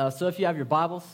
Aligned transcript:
Uh, 0.00 0.08
so 0.08 0.28
if 0.28 0.38
you 0.38 0.46
have 0.46 0.56
your 0.56 0.64
Bibles, 0.64 1.04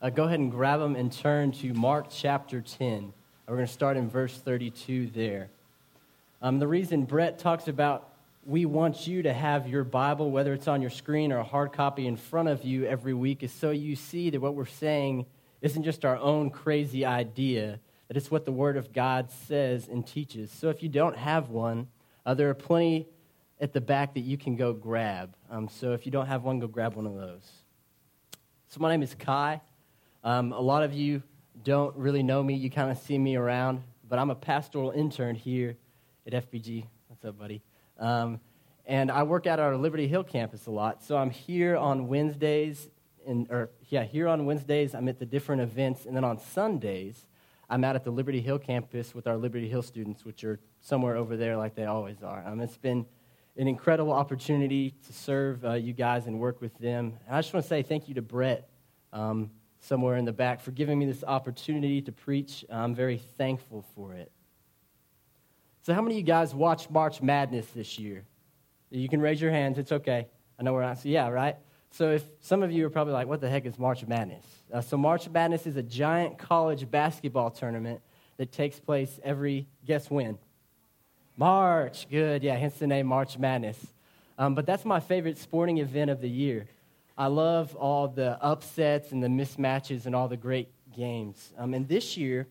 uh, 0.00 0.08
go 0.08 0.22
ahead 0.22 0.38
and 0.38 0.48
grab 0.48 0.78
them 0.78 0.94
and 0.94 1.10
turn 1.10 1.50
to 1.50 1.74
Mark 1.74 2.06
chapter 2.08 2.60
10. 2.60 3.12
We're 3.48 3.56
going 3.56 3.66
to 3.66 3.72
start 3.72 3.96
in 3.96 4.08
verse 4.08 4.38
32 4.38 5.08
there. 5.08 5.50
Um, 6.40 6.60
the 6.60 6.68
reason 6.68 7.04
Brett 7.04 7.40
talks 7.40 7.66
about 7.66 8.10
we 8.46 8.64
want 8.64 9.08
you 9.08 9.24
to 9.24 9.32
have 9.32 9.66
your 9.66 9.82
Bible, 9.82 10.30
whether 10.30 10.52
it's 10.52 10.68
on 10.68 10.80
your 10.80 10.90
screen 10.92 11.32
or 11.32 11.38
a 11.38 11.42
hard 11.42 11.72
copy 11.72 12.06
in 12.06 12.16
front 12.16 12.48
of 12.48 12.62
you 12.62 12.86
every 12.86 13.12
week, 13.12 13.42
is 13.42 13.50
so 13.50 13.72
you 13.72 13.96
see 13.96 14.30
that 14.30 14.40
what 14.40 14.54
we're 14.54 14.66
saying 14.66 15.26
isn't 15.60 15.82
just 15.82 16.04
our 16.04 16.16
own 16.16 16.50
crazy 16.50 17.04
idea, 17.04 17.80
that 18.06 18.16
it's 18.16 18.30
what 18.30 18.44
the 18.44 18.52
Word 18.52 18.76
of 18.76 18.92
God 18.92 19.32
says 19.32 19.88
and 19.88 20.06
teaches. 20.06 20.52
So 20.52 20.68
if 20.68 20.80
you 20.80 20.88
don't 20.88 21.16
have 21.16 21.48
one, 21.48 21.88
uh, 22.24 22.34
there 22.34 22.48
are 22.50 22.54
plenty 22.54 23.08
at 23.60 23.72
the 23.72 23.80
back 23.80 24.14
that 24.14 24.20
you 24.20 24.38
can 24.38 24.54
go 24.54 24.72
grab. 24.72 25.34
Um, 25.50 25.68
so 25.68 25.92
if 25.92 26.06
you 26.06 26.12
don't 26.12 26.26
have 26.26 26.44
one, 26.44 26.60
go 26.60 26.68
grab 26.68 26.94
one 26.94 27.08
of 27.08 27.16
those. 27.16 27.61
So 28.72 28.80
my 28.80 28.90
name 28.90 29.02
is 29.02 29.14
Kai. 29.14 29.60
Um, 30.24 30.50
a 30.54 30.60
lot 30.60 30.82
of 30.82 30.94
you 30.94 31.22
don't 31.62 31.94
really 31.94 32.22
know 32.22 32.42
me. 32.42 32.54
You 32.54 32.70
kind 32.70 32.90
of 32.90 32.96
see 32.96 33.18
me 33.18 33.36
around, 33.36 33.82
but 34.08 34.18
I'm 34.18 34.30
a 34.30 34.34
pastoral 34.34 34.92
intern 34.92 35.34
here 35.34 35.76
at 36.26 36.32
FBG. 36.32 36.86
What's 37.06 37.22
up, 37.22 37.38
buddy? 37.38 37.60
Um, 37.98 38.40
and 38.86 39.10
I 39.10 39.24
work 39.24 39.46
at 39.46 39.60
our 39.60 39.76
Liberty 39.76 40.08
Hill 40.08 40.24
campus 40.24 40.68
a 40.68 40.70
lot. 40.70 41.04
So 41.04 41.18
I'm 41.18 41.28
here 41.28 41.76
on 41.76 42.08
Wednesdays, 42.08 42.88
and, 43.26 43.46
or 43.50 43.68
yeah, 43.90 44.04
here 44.04 44.26
on 44.26 44.46
Wednesdays, 44.46 44.94
I'm 44.94 45.06
at 45.06 45.18
the 45.18 45.26
different 45.26 45.60
events. 45.60 46.06
And 46.06 46.16
then 46.16 46.24
on 46.24 46.38
Sundays, 46.38 47.26
I'm 47.68 47.84
out 47.84 47.94
at 47.94 48.04
the 48.04 48.10
Liberty 48.10 48.40
Hill 48.40 48.58
campus 48.58 49.14
with 49.14 49.26
our 49.26 49.36
Liberty 49.36 49.68
Hill 49.68 49.82
students, 49.82 50.24
which 50.24 50.44
are 50.44 50.58
somewhere 50.80 51.16
over 51.16 51.36
there 51.36 51.58
like 51.58 51.74
they 51.74 51.84
always 51.84 52.22
are. 52.22 52.42
Um, 52.46 52.58
it's 52.60 52.78
been 52.78 53.04
an 53.56 53.68
incredible 53.68 54.12
opportunity 54.12 54.94
to 55.06 55.12
serve 55.12 55.64
uh, 55.64 55.74
you 55.74 55.92
guys 55.92 56.26
and 56.26 56.38
work 56.38 56.60
with 56.60 56.76
them. 56.78 57.18
And 57.26 57.36
I 57.36 57.40
just 57.40 57.52
want 57.52 57.64
to 57.64 57.68
say 57.68 57.82
thank 57.82 58.08
you 58.08 58.14
to 58.14 58.22
Brett, 58.22 58.68
um, 59.12 59.50
somewhere 59.80 60.16
in 60.16 60.24
the 60.24 60.32
back, 60.32 60.60
for 60.60 60.70
giving 60.70 60.98
me 60.98 61.06
this 61.06 61.22
opportunity 61.24 62.00
to 62.02 62.12
preach. 62.12 62.64
I'm 62.70 62.94
very 62.94 63.18
thankful 63.18 63.84
for 63.94 64.14
it. 64.14 64.32
So, 65.82 65.92
how 65.92 66.00
many 66.00 66.14
of 66.14 66.18
you 66.18 66.24
guys 66.24 66.54
watched 66.54 66.90
March 66.90 67.20
Madness 67.20 67.66
this 67.74 67.98
year? 67.98 68.24
You 68.90 69.08
can 69.08 69.20
raise 69.20 69.40
your 69.40 69.50
hands. 69.50 69.78
It's 69.78 69.92
okay. 69.92 70.28
I 70.58 70.62
know 70.62 70.72
we're 70.72 70.82
not. 70.82 70.98
So, 70.98 71.08
yeah, 71.08 71.28
right? 71.28 71.56
So, 71.90 72.12
if 72.12 72.24
some 72.40 72.62
of 72.62 72.70
you 72.70 72.86
are 72.86 72.90
probably 72.90 73.12
like, 73.12 73.26
what 73.26 73.40
the 73.40 73.50
heck 73.50 73.66
is 73.66 73.78
March 73.78 74.06
Madness? 74.06 74.46
Uh, 74.72 74.80
so, 74.80 74.96
March 74.96 75.28
Madness 75.28 75.66
is 75.66 75.76
a 75.76 75.82
giant 75.82 76.38
college 76.38 76.90
basketball 76.90 77.50
tournament 77.50 78.00
that 78.36 78.52
takes 78.52 78.78
place 78.78 79.20
every, 79.24 79.66
guess 79.84 80.10
when? 80.10 80.38
March. 81.42 82.06
Good. 82.08 82.44
Yeah, 82.44 82.54
hence 82.54 82.74
the 82.74 82.86
name 82.86 83.08
March 83.08 83.36
Madness. 83.36 83.76
Um, 84.38 84.54
but 84.54 84.64
that's 84.64 84.84
my 84.84 85.00
favorite 85.00 85.36
sporting 85.36 85.78
event 85.78 86.08
of 86.08 86.20
the 86.20 86.28
year. 86.28 86.68
I 87.18 87.26
love 87.26 87.74
all 87.74 88.06
the 88.06 88.40
upsets 88.40 89.10
and 89.10 89.20
the 89.20 89.26
mismatches 89.26 90.06
and 90.06 90.14
all 90.14 90.28
the 90.28 90.36
great 90.36 90.68
games. 90.94 91.52
Um, 91.58 91.74
and 91.74 91.88
this 91.88 92.16
year, 92.16 92.46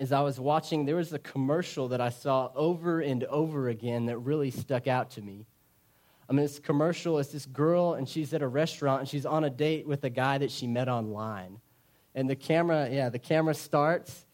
as 0.00 0.10
I 0.10 0.20
was 0.20 0.40
watching, 0.40 0.84
there 0.84 0.96
was 0.96 1.12
a 1.12 1.18
commercial 1.20 1.86
that 1.90 2.00
I 2.00 2.08
saw 2.08 2.50
over 2.56 3.02
and 3.02 3.22
over 3.22 3.68
again 3.68 4.06
that 4.06 4.18
really 4.18 4.50
stuck 4.50 4.88
out 4.88 5.10
to 5.10 5.22
me. 5.22 5.46
I 6.28 6.32
mean, 6.32 6.44
this 6.44 6.58
commercial 6.58 7.20
is 7.20 7.28
this 7.28 7.46
girl, 7.46 7.94
and 7.94 8.08
she's 8.08 8.34
at 8.34 8.42
a 8.42 8.48
restaurant, 8.48 9.02
and 9.02 9.08
she's 9.08 9.26
on 9.26 9.44
a 9.44 9.50
date 9.50 9.86
with 9.86 10.02
a 10.02 10.10
guy 10.10 10.38
that 10.38 10.50
she 10.50 10.66
met 10.66 10.88
online. 10.88 11.60
And 12.16 12.28
the 12.28 12.34
camera, 12.34 12.88
yeah, 12.90 13.10
the 13.10 13.20
camera 13.20 13.54
starts, 13.54 14.26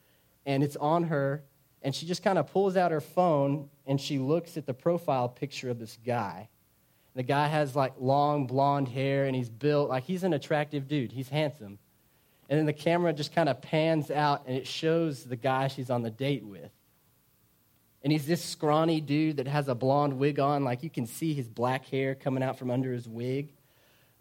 and 0.47 0.63
it's 0.65 0.77
on 0.77 1.05
her, 1.05 1.43
and 1.83 1.95
she 1.95 2.07
just 2.07 2.23
kind 2.23 2.39
of 2.39 2.51
pulls 2.53 2.77
out 2.77 2.91
her 2.91 3.01
phone, 3.01 3.69
and 3.87 4.01
she 4.01 4.19
looks 4.19 4.57
at 4.57 4.67
the 4.67 4.75
profile 4.75 5.29
picture 5.29 5.71
of 5.71 5.79
this 5.79 5.99
guy. 6.05 6.49
The 7.15 7.23
guy 7.23 7.49
has 7.49 7.75
like 7.75 7.95
long 7.99 8.47
blonde 8.47 8.89
hair, 8.89 9.27
and 9.27 9.35
he's 9.35 9.49
built 9.49 9.89
like 9.89 10.05
he's 10.05 10.25
an 10.25 10.33
attractive 10.33 10.89
dude. 10.89 11.13
He's 11.13 11.29
handsome. 11.29 11.79
And 12.49 12.59
then 12.59 12.67
the 12.67 12.73
camera 12.73 13.13
just 13.13 13.35
kind 13.35 13.49
of 13.49 13.61
pans 13.61 14.11
out 14.11 14.45
and 14.47 14.57
it 14.57 14.67
shows 14.67 15.25
the 15.25 15.37
guy 15.37 15.69
she's 15.69 15.91
on 15.91 16.03
the 16.03 16.11
date 16.11 16.45
with. 16.45 16.71
And 18.03 18.13
he's 18.13 18.27
this 18.27 18.43
scrawny 18.43 19.01
dude 19.01 19.37
that 19.37 19.47
has 19.47 19.69
a 19.69 19.75
blonde 19.75 20.19
wig 20.19 20.39
on, 20.39 20.65
like 20.65 20.83
you 20.83 20.89
can 20.89 21.07
see 21.07 21.35
his 21.35 21.49
black 21.49 21.87
hair 21.87 22.15
coming 22.15 22.43
out 22.43 22.59
from 22.59 22.71
under 22.71 22.93
his 22.93 23.09
wig. 23.09 23.53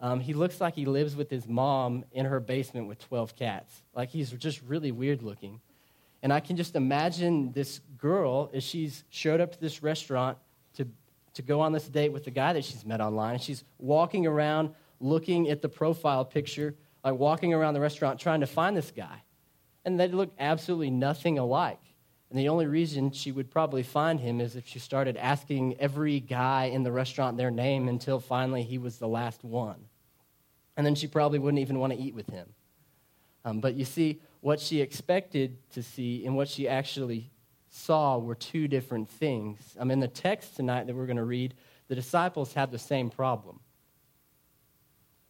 Um, 0.00 0.20
he 0.20 0.34
looks 0.34 0.60
like 0.60 0.74
he 0.74 0.84
lives 0.84 1.16
with 1.16 1.30
his 1.30 1.48
mom 1.48 2.04
in 2.12 2.26
her 2.26 2.38
basement 2.38 2.86
with 2.86 2.98
12 2.98 3.34
cats. 3.34 3.82
Like 3.94 4.10
he's 4.10 4.30
just 4.32 4.60
really 4.62 4.92
weird 4.92 5.22
looking. 5.22 5.60
And 6.22 6.32
I 6.32 6.40
can 6.40 6.56
just 6.56 6.74
imagine 6.74 7.52
this 7.52 7.80
girl 7.96 8.50
as 8.52 8.64
she's 8.64 9.04
showed 9.10 9.40
up 9.40 9.52
to 9.52 9.60
this 9.60 9.82
restaurant 9.82 10.38
to, 10.74 10.86
to 11.34 11.42
go 11.42 11.60
on 11.60 11.72
this 11.72 11.88
date 11.88 12.12
with 12.12 12.24
the 12.24 12.30
guy 12.30 12.52
that 12.52 12.64
she's 12.64 12.84
met 12.84 13.00
online. 13.00 13.34
And 13.34 13.42
she's 13.42 13.64
walking 13.78 14.26
around 14.26 14.70
looking 15.00 15.48
at 15.48 15.62
the 15.62 15.68
profile 15.68 16.24
picture 16.24 16.74
like 17.04 17.14
walking 17.14 17.54
around 17.54 17.74
the 17.74 17.80
restaurant 17.80 18.20
trying 18.20 18.40
to 18.40 18.46
find 18.46 18.76
this 18.76 18.90
guy. 18.90 19.22
And 19.84 19.98
they 19.98 20.08
look 20.08 20.32
absolutely 20.38 20.90
nothing 20.90 21.38
alike. 21.38 21.80
And 22.30 22.38
the 22.38 22.48
only 22.48 22.66
reason 22.66 23.10
she 23.12 23.32
would 23.32 23.50
probably 23.50 23.82
find 23.82 24.20
him 24.20 24.40
is 24.40 24.54
if 24.54 24.66
she 24.68 24.78
started 24.78 25.16
asking 25.16 25.76
every 25.80 26.20
guy 26.20 26.64
in 26.66 26.82
the 26.82 26.92
restaurant 26.92 27.38
their 27.38 27.50
name 27.50 27.88
until 27.88 28.20
finally 28.20 28.62
he 28.62 28.76
was 28.76 28.98
the 28.98 29.08
last 29.08 29.44
one. 29.44 29.86
And 30.76 30.84
then 30.84 30.94
she 30.94 31.06
probably 31.06 31.38
wouldn't 31.38 31.60
even 31.60 31.78
want 31.78 31.94
to 31.94 31.98
eat 31.98 32.14
with 32.14 32.28
him. 32.28 32.48
Um, 33.44 33.60
but 33.60 33.74
you 33.74 33.86
see, 33.86 34.20
what 34.40 34.60
she 34.60 34.80
expected 34.80 35.56
to 35.72 35.82
see 35.82 36.24
and 36.24 36.36
what 36.36 36.48
she 36.48 36.68
actually 36.68 37.30
saw 37.70 38.18
were 38.18 38.34
two 38.34 38.68
different 38.68 39.08
things. 39.08 39.76
I 39.80 39.84
mean, 39.84 40.00
the 40.00 40.08
text 40.08 40.56
tonight 40.56 40.86
that 40.86 40.96
we're 40.96 41.06
going 41.06 41.16
to 41.16 41.24
read, 41.24 41.54
the 41.88 41.94
disciples 41.94 42.52
have 42.54 42.70
the 42.70 42.78
same 42.78 43.10
problem. 43.10 43.60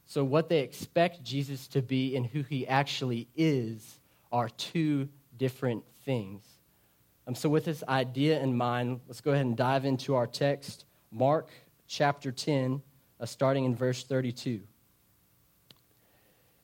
So, 0.07 0.25
what 0.25 0.49
they 0.49 0.61
expect 0.61 1.23
Jesus 1.23 1.69
to 1.69 1.83
be 1.83 2.17
and 2.17 2.27
who 2.27 2.43
he 2.43 2.67
actually 2.67 3.29
is 3.37 4.01
are 4.33 4.49
two 4.49 5.09
different 5.37 5.85
things. 6.05 6.43
Um, 7.27 7.35
so, 7.35 7.49
with 7.49 7.67
this 7.67 7.85
idea 7.87 8.41
in 8.41 8.57
mind, 8.57 9.01
let's 9.07 9.21
go 9.21 9.33
ahead 9.33 9.45
and 9.45 9.57
dive 9.57 9.85
into 9.85 10.15
our 10.15 10.27
text, 10.27 10.87
Mark 11.11 11.51
chapter 11.87 12.33
10, 12.33 12.81
uh, 13.21 13.27
starting 13.27 13.65
in 13.65 13.75
verse 13.75 14.03
32. 14.05 14.63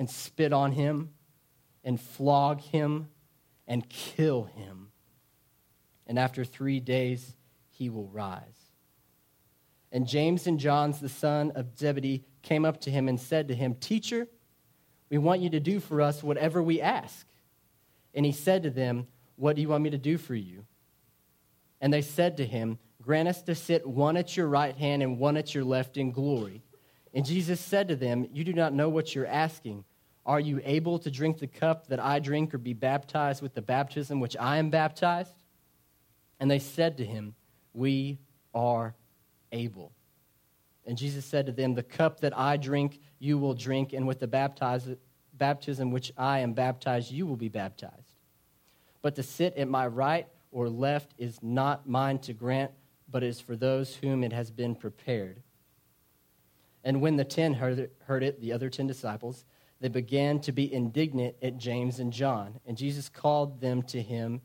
and 0.00 0.08
spit 0.08 0.50
on 0.50 0.72
him 0.72 1.10
and 1.84 2.00
flog 2.00 2.58
him 2.62 3.08
and 3.68 3.86
kill 3.90 4.44
him. 4.44 4.88
And 6.06 6.18
after 6.18 6.42
three 6.42 6.80
days, 6.80 7.36
he 7.68 7.90
will 7.90 8.08
rise. 8.08 8.70
And 9.92 10.06
James 10.06 10.46
and 10.46 10.58
John, 10.58 10.94
the 10.98 11.10
son 11.10 11.52
of 11.54 11.76
Zebedee, 11.78 12.24
came 12.40 12.64
up 12.64 12.80
to 12.80 12.90
him 12.90 13.08
and 13.08 13.20
said 13.20 13.48
to 13.48 13.54
him, 13.54 13.74
Teacher, 13.74 14.26
we 15.10 15.18
want 15.18 15.42
you 15.42 15.50
to 15.50 15.60
do 15.60 15.80
for 15.80 16.00
us 16.00 16.22
whatever 16.22 16.62
we 16.62 16.80
ask. 16.80 17.26
And 18.14 18.24
he 18.24 18.32
said 18.32 18.62
to 18.62 18.70
them, 18.70 19.06
What 19.36 19.54
do 19.54 19.60
you 19.60 19.68
want 19.68 19.84
me 19.84 19.90
to 19.90 19.98
do 19.98 20.16
for 20.16 20.34
you? 20.34 20.64
And 21.78 21.92
they 21.92 22.00
said 22.00 22.38
to 22.38 22.46
him, 22.46 22.78
Grant 23.02 23.28
us 23.28 23.42
to 23.42 23.54
sit 23.54 23.86
one 23.86 24.16
at 24.16 24.34
your 24.34 24.48
right 24.48 24.76
hand 24.78 25.02
and 25.02 25.18
one 25.18 25.36
at 25.36 25.54
your 25.54 25.64
left 25.64 25.98
in 25.98 26.10
glory. 26.10 26.62
And 27.12 27.26
Jesus 27.26 27.60
said 27.60 27.88
to 27.88 27.96
them, 27.96 28.26
You 28.32 28.44
do 28.44 28.54
not 28.54 28.72
know 28.72 28.88
what 28.88 29.14
you're 29.14 29.26
asking. 29.26 29.84
Are 30.26 30.40
you 30.40 30.60
able 30.64 30.98
to 30.98 31.10
drink 31.10 31.38
the 31.38 31.46
cup 31.46 31.86
that 31.88 32.00
I 32.00 32.18
drink 32.18 32.54
or 32.54 32.58
be 32.58 32.74
baptized 32.74 33.42
with 33.42 33.54
the 33.54 33.62
baptism 33.62 34.20
which 34.20 34.36
I 34.38 34.58
am 34.58 34.70
baptized? 34.70 35.34
And 36.38 36.50
they 36.50 36.58
said 36.58 36.98
to 36.98 37.04
him, 37.04 37.34
We 37.72 38.18
are 38.54 38.94
able. 39.52 39.92
And 40.86 40.96
Jesus 40.96 41.24
said 41.24 41.46
to 41.46 41.52
them, 41.52 41.74
The 41.74 41.82
cup 41.82 42.20
that 42.20 42.36
I 42.36 42.56
drink, 42.56 43.00
you 43.18 43.38
will 43.38 43.54
drink, 43.54 43.92
and 43.92 44.06
with 44.06 44.20
the 44.20 44.26
baptism 44.26 45.90
which 45.90 46.12
I 46.16 46.40
am 46.40 46.52
baptized, 46.52 47.10
you 47.10 47.26
will 47.26 47.36
be 47.36 47.48
baptized. 47.48 47.94
But 49.02 49.14
to 49.16 49.22
sit 49.22 49.56
at 49.56 49.68
my 49.68 49.86
right 49.86 50.26
or 50.50 50.68
left 50.68 51.12
is 51.16 51.38
not 51.42 51.88
mine 51.88 52.18
to 52.20 52.32
grant, 52.32 52.72
but 53.10 53.22
is 53.22 53.40
for 53.40 53.56
those 53.56 53.94
whom 53.96 54.22
it 54.22 54.32
has 54.32 54.50
been 54.50 54.74
prepared. 54.74 55.42
And 56.84 57.00
when 57.00 57.16
the 57.16 57.24
ten 57.24 57.54
heard 57.54 57.78
it, 57.78 57.94
heard 58.06 58.22
it, 58.22 58.40
the 58.40 58.52
other 58.52 58.70
ten 58.70 58.86
disciples, 58.86 59.44
they 59.80 59.88
began 59.88 60.40
to 60.40 60.52
be 60.52 60.72
indignant 60.72 61.36
at 61.42 61.56
James 61.56 62.00
and 62.00 62.12
John. 62.12 62.60
And 62.66 62.76
Jesus 62.76 63.08
called 63.08 63.60
them 63.60 63.82
to 63.84 64.02
him 64.02 64.42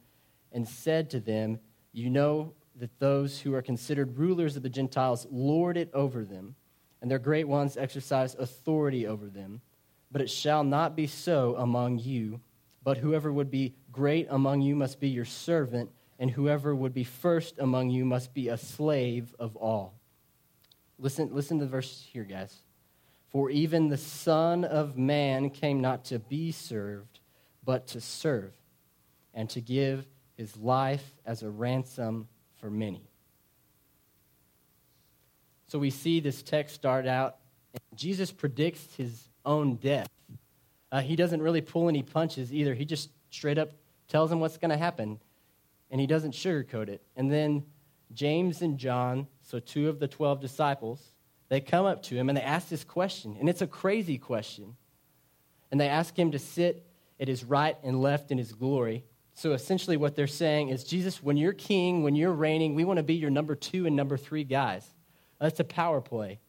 and 0.52 0.68
said 0.68 1.10
to 1.10 1.20
them, 1.20 1.60
You 1.92 2.10
know 2.10 2.54
that 2.78 3.00
those 3.00 3.40
who 3.42 3.54
are 3.54 3.62
considered 3.62 4.18
rulers 4.18 4.56
of 4.56 4.64
the 4.64 4.70
Gentiles 4.70 5.28
lord 5.30 5.78
it 5.78 5.90
over 5.94 6.24
them, 6.24 6.56
and 7.02 7.12
their 7.12 7.20
great 7.20 7.48
ones 7.48 7.76
exercise 7.76 8.36
authority 8.36 9.06
over 9.06 9.28
them. 9.28 9.62
But 10.12 10.22
it 10.22 10.30
shall 10.30 10.64
not 10.64 10.96
be 10.96 11.08
so 11.08 11.56
among 11.58 12.00
you. 12.00 12.40
But 12.84 12.98
whoever 12.98 13.34
would 13.34 13.52
be 13.52 13.74
great 13.92 14.28
among 14.30 14.62
you 14.62 14.76
must 14.76 15.00
be 15.00 15.10
your 15.10 15.26
servant, 15.26 15.90
and 16.20 16.31
whoever 16.31 16.74
would 16.74 16.94
be 16.94 17.04
first 17.04 17.60
among 17.60 17.90
you 17.90 18.06
must 18.06 18.34
be 18.34 18.48
a 18.48 18.58
slave 18.58 19.36
of 19.40 19.56
all. 19.58 19.96
Listen, 20.98 21.34
listen 21.34 21.60
to 21.60 21.66
the 21.66 21.72
verse 21.72 22.08
here, 22.14 22.24
guys. 22.24 22.62
For 23.36 23.50
even 23.50 23.90
the 23.90 23.98
Son 23.98 24.64
of 24.64 24.98
Man 24.98 25.50
came 25.50 25.82
not 25.82 26.06
to 26.06 26.20
be 26.20 26.54
served, 26.54 27.20
but 27.66 27.86
to 27.88 28.00
serve, 28.00 28.54
and 29.34 29.50
to 29.50 29.60
give 29.60 30.08
his 30.38 30.56
life 30.56 31.04
as 31.26 31.44
a 31.44 31.50
ransom 31.50 32.30
for 32.62 32.70
many. 32.70 33.10
So 35.68 35.78
we 35.78 35.90
see 35.90 36.22
this 36.22 36.44
text 36.44 36.76
start 36.76 37.08
out, 37.08 37.36
Jesus 37.94 38.32
predicts 38.32 38.96
his 38.96 39.28
own 39.44 39.76
death. 39.76 40.08
Uh, 40.90 41.02
he 41.02 41.18
doesn't 41.18 41.42
really 41.42 41.60
pull 41.60 41.90
any 41.90 42.04
punches 42.04 42.54
either. 42.54 42.74
He 42.74 42.86
just 42.86 43.10
straight 43.31 43.58
up 43.58 43.74
tells 44.08 44.31
him 44.31 44.40
what's 44.40 44.58
going 44.58 44.72
to 44.72 44.78
happen, 44.78 45.20
and 45.92 46.00
he 46.00 46.08
doesn't 46.08 46.31
sugarcoat 46.31 46.88
it. 46.88 47.02
And 47.18 47.30
then 47.30 47.66
James 48.14 48.62
and 48.62 48.78
John, 48.78 49.28
so 49.42 49.60
two 49.60 49.90
of 49.90 50.00
the 50.00 50.08
12 50.08 50.40
disciples, 50.40 51.15
they 51.50 51.62
come 51.62 51.86
up 51.86 52.03
to 52.03 52.15
him 52.15 52.30
and 52.30 52.38
they 52.38 52.42
ask 52.42 52.69
this 52.69 52.83
question, 52.83 53.38
and 53.39 53.47
it's 53.47 53.62
a 53.62 53.68
crazy 53.68 54.18
question. 54.18 54.75
And 55.71 55.80
they 55.80 55.88
ask 55.88 56.18
him 56.18 56.31
to 56.31 56.39
sit 56.39 56.86
at 57.19 57.27
his 57.27 57.44
right 57.44 57.77
and 57.83 58.01
left 58.01 58.31
in 58.31 58.38
his 58.38 58.53
glory. 58.53 59.03
So 59.33 59.51
essentially, 59.51 59.97
what 59.97 60.15
they're 60.15 60.27
saying 60.27 60.69
is, 60.69 60.83
Jesus, 60.83 61.21
when 61.21 61.38
you're 61.38 61.53
king, 61.53 62.03
when 62.03 62.15
you're 62.15 62.31
reigning, 62.31 62.75
we 62.75 62.86
want 62.86 62.97
to 62.97 63.03
be 63.03 63.15
your 63.15 63.30
number 63.30 63.56
two 63.56 63.86
and 63.86 63.95
number 63.95 64.15
three 64.15 64.44
guys. 64.45 64.88
That's 65.39 65.59
a 65.59 65.65
power 65.65 66.00
play. 66.01 66.39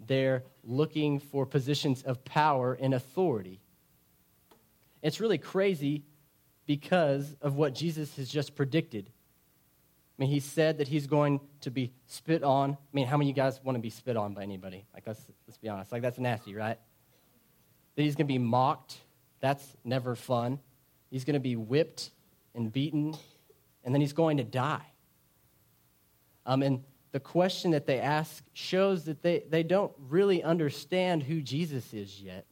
They're 0.00 0.42
looking 0.64 1.18
for 1.18 1.44
positions 1.44 2.02
of 2.02 2.24
power 2.24 2.74
and 2.80 2.94
authority. 2.94 3.60
It's 5.02 5.20
really 5.20 5.38
crazy 5.38 6.04
because 6.66 7.36
of 7.42 7.56
what 7.56 7.74
Jesus 7.74 8.16
has 8.16 8.28
just 8.28 8.54
predicted. 8.54 9.10
I 10.22 10.24
mean, 10.24 10.30
he 10.30 10.38
said 10.38 10.78
that 10.78 10.86
he's 10.86 11.08
going 11.08 11.40
to 11.62 11.70
be 11.72 11.90
spit 12.06 12.44
on. 12.44 12.74
I 12.74 12.76
mean, 12.92 13.08
how 13.08 13.16
many 13.16 13.28
of 13.28 13.36
you 13.36 13.42
guys 13.42 13.60
want 13.64 13.74
to 13.74 13.82
be 13.82 13.90
spit 13.90 14.16
on 14.16 14.34
by 14.34 14.44
anybody? 14.44 14.86
Like, 14.94 15.02
let's, 15.04 15.20
let's 15.48 15.58
be 15.58 15.68
honest. 15.68 15.90
Like, 15.90 16.00
that's 16.00 16.20
nasty, 16.20 16.54
right? 16.54 16.78
That 17.96 18.02
he's 18.02 18.14
going 18.14 18.28
to 18.28 18.32
be 18.32 18.38
mocked. 18.38 18.98
That's 19.40 19.76
never 19.82 20.14
fun. 20.14 20.60
He's 21.10 21.24
going 21.24 21.34
to 21.34 21.40
be 21.40 21.56
whipped 21.56 22.10
and 22.54 22.72
beaten, 22.72 23.16
and 23.82 23.92
then 23.92 24.00
he's 24.00 24.12
going 24.12 24.36
to 24.36 24.44
die. 24.44 24.86
Um, 26.46 26.62
and 26.62 26.84
the 27.10 27.18
question 27.18 27.72
that 27.72 27.86
they 27.86 27.98
ask 27.98 28.44
shows 28.52 29.06
that 29.06 29.22
they, 29.22 29.42
they 29.50 29.64
don't 29.64 29.90
really 30.08 30.40
understand 30.40 31.24
who 31.24 31.42
Jesus 31.42 31.92
is 31.92 32.22
yet. 32.22 32.46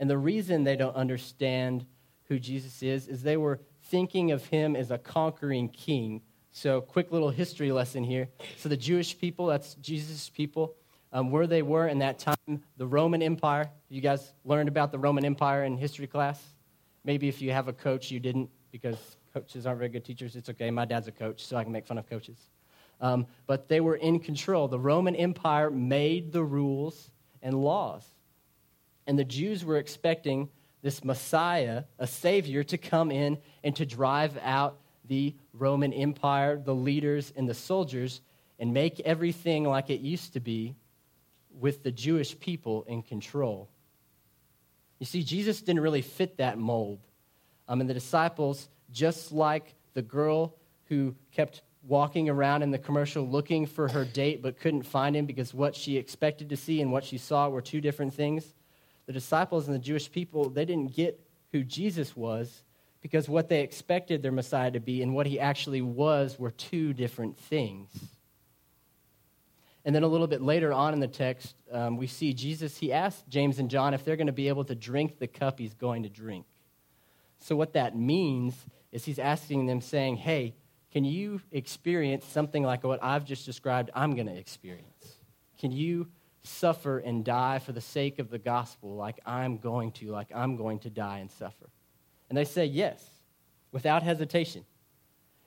And 0.00 0.10
the 0.10 0.18
reason 0.18 0.64
they 0.64 0.74
don't 0.74 0.96
understand 0.96 1.86
who 2.24 2.40
Jesus 2.40 2.82
is 2.82 3.06
is 3.06 3.22
they 3.22 3.36
were 3.36 3.60
thinking 3.88 4.32
of 4.32 4.44
him 4.46 4.76
as 4.76 4.90
a 4.90 4.98
conquering 4.98 5.68
king. 5.68 6.22
So, 6.52 6.80
quick 6.80 7.12
little 7.12 7.30
history 7.30 7.70
lesson 7.70 8.02
here. 8.02 8.28
So, 8.56 8.68
the 8.68 8.76
Jewish 8.76 9.18
people, 9.18 9.46
that's 9.46 9.74
Jesus' 9.74 10.30
people, 10.30 10.74
um, 11.12 11.30
where 11.30 11.46
they 11.46 11.62
were 11.62 11.88
in 11.88 11.98
that 11.98 12.18
time, 12.18 12.62
the 12.76 12.86
Roman 12.86 13.22
Empire. 13.22 13.70
You 13.88 14.00
guys 14.00 14.32
learned 14.44 14.68
about 14.68 14.90
the 14.90 14.98
Roman 14.98 15.24
Empire 15.24 15.64
in 15.64 15.76
history 15.76 16.06
class? 16.06 16.42
Maybe 17.04 17.28
if 17.28 17.40
you 17.40 17.52
have 17.52 17.68
a 17.68 17.72
coach, 17.72 18.10
you 18.10 18.20
didn't, 18.20 18.50
because 18.72 19.16
coaches 19.32 19.66
aren't 19.66 19.78
very 19.78 19.90
good 19.90 20.04
teachers. 20.04 20.34
It's 20.34 20.48
okay. 20.48 20.70
My 20.70 20.84
dad's 20.84 21.08
a 21.08 21.12
coach, 21.12 21.44
so 21.44 21.56
I 21.56 21.62
can 21.62 21.72
make 21.72 21.86
fun 21.86 21.98
of 21.98 22.08
coaches. 22.08 22.38
Um, 23.00 23.26
but 23.46 23.68
they 23.68 23.80
were 23.80 23.96
in 23.96 24.18
control. 24.18 24.68
The 24.68 24.78
Roman 24.78 25.14
Empire 25.14 25.70
made 25.70 26.32
the 26.32 26.42
rules 26.42 27.10
and 27.42 27.54
laws. 27.62 28.04
And 29.06 29.18
the 29.18 29.24
Jews 29.24 29.64
were 29.64 29.76
expecting 29.76 30.48
this 30.82 31.04
Messiah, 31.04 31.84
a 31.98 32.06
Savior, 32.06 32.62
to 32.64 32.78
come 32.78 33.10
in 33.10 33.38
and 33.64 33.74
to 33.76 33.86
drive 33.86 34.38
out 34.42 34.78
the 35.06 35.34
Roman 35.52 35.92
Empire, 35.92 36.60
the 36.62 36.74
leaders, 36.74 37.32
and 37.36 37.48
the 37.48 37.54
soldiers, 37.54 38.20
and 38.58 38.72
make 38.72 39.00
everything 39.00 39.64
like 39.64 39.90
it 39.90 40.00
used 40.00 40.32
to 40.34 40.40
be 40.40 40.74
with 41.58 41.82
the 41.82 41.92
Jewish 41.92 42.38
people 42.38 42.84
in 42.84 43.02
control. 43.02 43.68
You 44.98 45.06
see, 45.06 45.22
Jesus 45.22 45.60
didn't 45.60 45.82
really 45.82 46.02
fit 46.02 46.38
that 46.38 46.58
mold. 46.58 47.00
Um, 47.68 47.80
and 47.80 47.90
the 47.90 47.94
disciples, 47.94 48.68
just 48.92 49.32
like 49.32 49.74
the 49.94 50.02
girl 50.02 50.54
who 50.88 51.14
kept 51.32 51.62
walking 51.82 52.28
around 52.28 52.62
in 52.62 52.70
the 52.70 52.78
commercial 52.78 53.28
looking 53.28 53.64
for 53.66 53.88
her 53.88 54.04
date 54.04 54.42
but 54.42 54.58
couldn't 54.58 54.82
find 54.82 55.14
him 55.14 55.24
because 55.24 55.54
what 55.54 55.74
she 55.74 55.96
expected 55.96 56.48
to 56.48 56.56
see 56.56 56.80
and 56.80 56.90
what 56.90 57.04
she 57.04 57.16
saw 57.16 57.48
were 57.48 57.62
two 57.62 57.80
different 57.80 58.12
things. 58.12 58.54
The 59.06 59.12
disciples 59.12 59.66
and 59.66 59.74
the 59.74 59.80
Jewish 59.80 60.10
people, 60.10 60.50
they 60.50 60.64
didn't 60.64 60.94
get 60.94 61.20
who 61.52 61.62
Jesus 61.62 62.16
was 62.16 62.62
because 63.00 63.28
what 63.28 63.48
they 63.48 63.60
expected 63.60 64.22
their 64.22 64.32
Messiah 64.32 64.70
to 64.72 64.80
be 64.80 65.02
and 65.02 65.14
what 65.14 65.26
he 65.26 65.38
actually 65.38 65.82
was 65.82 66.38
were 66.38 66.50
two 66.50 66.92
different 66.92 67.38
things. 67.38 67.90
And 69.84 69.94
then 69.94 70.02
a 70.02 70.08
little 70.08 70.26
bit 70.26 70.42
later 70.42 70.72
on 70.72 70.92
in 70.92 70.98
the 70.98 71.06
text, 71.06 71.54
um, 71.70 71.96
we 71.96 72.08
see 72.08 72.34
Jesus, 72.34 72.76
he 72.76 72.92
asked 72.92 73.28
James 73.28 73.60
and 73.60 73.70
John 73.70 73.94
if 73.94 74.04
they're 74.04 74.16
going 74.16 74.26
to 74.26 74.32
be 74.32 74.48
able 74.48 74.64
to 74.64 74.74
drink 74.74 75.20
the 75.20 75.28
cup 75.28 75.60
he's 75.60 75.74
going 75.74 76.02
to 76.02 76.08
drink. 76.08 76.44
So, 77.38 77.54
what 77.54 77.74
that 77.74 77.96
means 77.96 78.54
is 78.90 79.04
he's 79.04 79.20
asking 79.20 79.66
them, 79.66 79.80
saying, 79.80 80.16
Hey, 80.16 80.56
can 80.90 81.04
you 81.04 81.40
experience 81.52 82.24
something 82.24 82.64
like 82.64 82.82
what 82.82 82.98
I've 83.02 83.24
just 83.24 83.46
described 83.46 83.90
I'm 83.94 84.16
going 84.16 84.26
to 84.26 84.36
experience? 84.36 85.18
Can 85.58 85.70
you 85.70 86.08
suffer 86.46 86.98
and 86.98 87.24
die 87.24 87.58
for 87.58 87.72
the 87.72 87.80
sake 87.80 88.18
of 88.18 88.30
the 88.30 88.38
gospel 88.38 88.94
like 88.94 89.20
I'm 89.26 89.58
going 89.58 89.92
to, 89.92 90.08
like 90.08 90.28
I'm 90.34 90.56
going 90.56 90.80
to 90.80 90.90
die 90.90 91.18
and 91.18 91.30
suffer? 91.30 91.68
And 92.28 92.36
they 92.36 92.44
say 92.44 92.66
yes, 92.66 93.04
without 93.72 94.02
hesitation. 94.02 94.64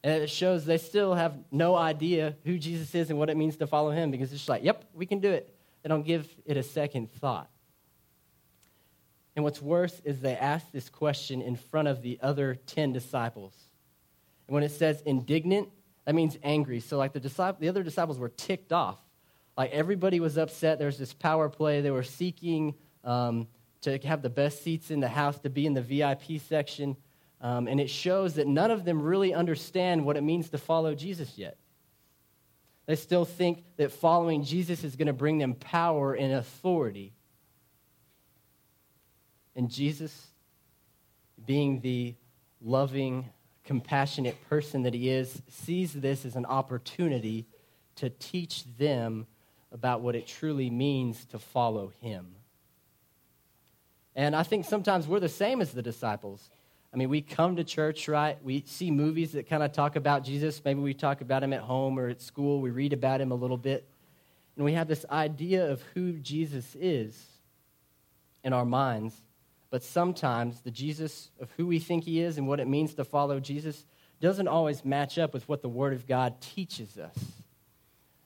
And 0.03 0.23
it 0.23 0.29
shows 0.29 0.65
they 0.65 0.77
still 0.77 1.13
have 1.13 1.37
no 1.51 1.75
idea 1.75 2.35
who 2.45 2.57
Jesus 2.57 2.95
is 2.95 3.09
and 3.09 3.19
what 3.19 3.29
it 3.29 3.35
means 3.35 3.57
to 3.57 3.67
follow 3.67 3.91
him 3.91 4.11
because 4.11 4.31
it's 4.31 4.41
just 4.41 4.49
like, 4.49 4.63
yep, 4.63 4.85
we 4.93 5.05
can 5.05 5.19
do 5.19 5.29
it. 5.29 5.53
They 5.83 5.89
don't 5.89 6.05
give 6.05 6.27
it 6.45 6.57
a 6.57 6.63
second 6.63 7.11
thought. 7.11 7.49
And 9.35 9.43
what's 9.43 9.61
worse 9.61 10.01
is 10.03 10.19
they 10.19 10.35
ask 10.35 10.71
this 10.71 10.89
question 10.89 11.41
in 11.41 11.55
front 11.55 11.87
of 11.87 12.01
the 12.01 12.19
other 12.21 12.55
10 12.55 12.93
disciples. 12.93 13.53
And 14.47 14.53
when 14.53 14.63
it 14.63 14.71
says 14.71 15.01
indignant, 15.05 15.69
that 16.05 16.15
means 16.15 16.37
angry. 16.43 16.79
So, 16.79 16.97
like 16.97 17.13
the, 17.13 17.19
disciple, 17.19 17.61
the 17.61 17.69
other 17.69 17.83
disciples 17.83 18.17
were 18.17 18.29
ticked 18.29 18.73
off. 18.73 18.97
Like 19.59 19.71
everybody 19.71 20.21
was 20.21 20.37
upset. 20.37 20.77
There 20.77 20.85
was 20.85 20.97
this 20.97 21.13
power 21.13 21.49
play. 21.49 21.81
They 21.81 21.91
were 21.91 22.01
seeking 22.01 22.75
um, 23.03 23.45
to 23.81 23.97
have 23.97 24.21
the 24.21 24.29
best 24.29 24.63
seats 24.63 24.89
in 24.89 25.01
the 25.01 25.09
house, 25.09 25.37
to 25.39 25.49
be 25.49 25.65
in 25.65 25.73
the 25.73 25.81
VIP 25.81 26.39
section. 26.39 26.95
Um, 27.41 27.67
and 27.67 27.77
it 27.77 27.89
shows 27.89 28.35
that 28.35 28.47
none 28.47 28.71
of 28.71 28.85
them 28.85 29.01
really 29.01 29.33
understand 29.33 30.05
what 30.05 30.15
it 30.15 30.23
means 30.23 30.47
to 30.51 30.57
follow 30.57 30.95
Jesus 30.95 31.37
yet. 31.37 31.57
They 32.85 32.95
still 32.95 33.25
think 33.25 33.65
that 33.75 33.91
following 33.91 34.45
Jesus 34.45 34.85
is 34.85 34.95
going 34.95 35.07
to 35.07 35.13
bring 35.13 35.39
them 35.39 35.55
power 35.55 36.13
and 36.13 36.35
authority. 36.35 37.11
And 39.57 39.69
Jesus, 39.69 40.27
being 41.45 41.81
the 41.81 42.15
loving, 42.61 43.27
compassionate 43.65 44.37
person 44.47 44.83
that 44.83 44.93
he 44.93 45.09
is, 45.09 45.41
sees 45.49 45.91
this 45.91 46.25
as 46.25 46.37
an 46.37 46.45
opportunity 46.45 47.45
to 47.95 48.09
teach 48.09 48.63
them 48.77 49.27
about 49.71 50.01
what 50.01 50.15
it 50.15 50.27
truly 50.27 50.69
means 50.69 51.25
to 51.25 51.39
follow 51.39 51.91
him. 52.01 52.35
And 54.15 54.35
I 54.35 54.43
think 54.43 54.65
sometimes 54.65 55.07
we're 55.07 55.19
the 55.19 55.29
same 55.29 55.61
as 55.61 55.71
the 55.71 55.81
disciples. 55.81 56.49
I 56.93 56.97
mean, 56.97 57.09
we 57.09 57.21
come 57.21 57.55
to 57.57 57.63
church, 57.63 58.07
right? 58.07 58.37
We 58.43 58.63
see 58.65 58.89
movies 58.89 59.33
that 59.33 59.47
kind 59.47 59.61
of 59.61 59.71
talk 59.71 59.95
about 59.95 60.23
Jesus. 60.23 60.61
Maybe 60.65 60.79
we 60.79 60.93
talk 60.93 61.21
about 61.21 61.43
him 61.43 61.53
at 61.53 61.61
home 61.61 61.99
or 61.99 62.09
at 62.09 62.21
school. 62.21 62.61
We 62.61 62.71
read 62.71 62.93
about 62.93 63.21
him 63.21 63.31
a 63.31 63.35
little 63.35 63.57
bit. 63.57 63.87
And 64.55 64.65
we 64.65 64.73
have 64.73 64.87
this 64.87 65.05
idea 65.09 65.69
of 65.71 65.81
who 65.93 66.13
Jesus 66.13 66.75
is 66.79 67.23
in 68.43 68.53
our 68.53 68.65
minds. 68.65 69.13
But 69.69 69.83
sometimes 69.83 70.61
the 70.61 70.71
Jesus 70.71 71.29
of 71.39 71.51
who 71.57 71.67
we 71.67 71.77
think 71.77 72.03
he 72.03 72.19
is 72.21 72.39
and 72.39 72.47
what 72.47 72.59
it 72.59 72.67
means 72.67 72.95
to 72.95 73.03
follow 73.03 73.39
Jesus 73.39 73.85
doesn't 74.19 74.47
always 74.47 74.83
match 74.83 75.19
up 75.19 75.33
with 75.33 75.47
what 75.47 75.61
the 75.61 75.69
Word 75.69 75.93
of 75.93 76.07
God 76.07 76.41
teaches 76.41 76.97
us 76.97 77.17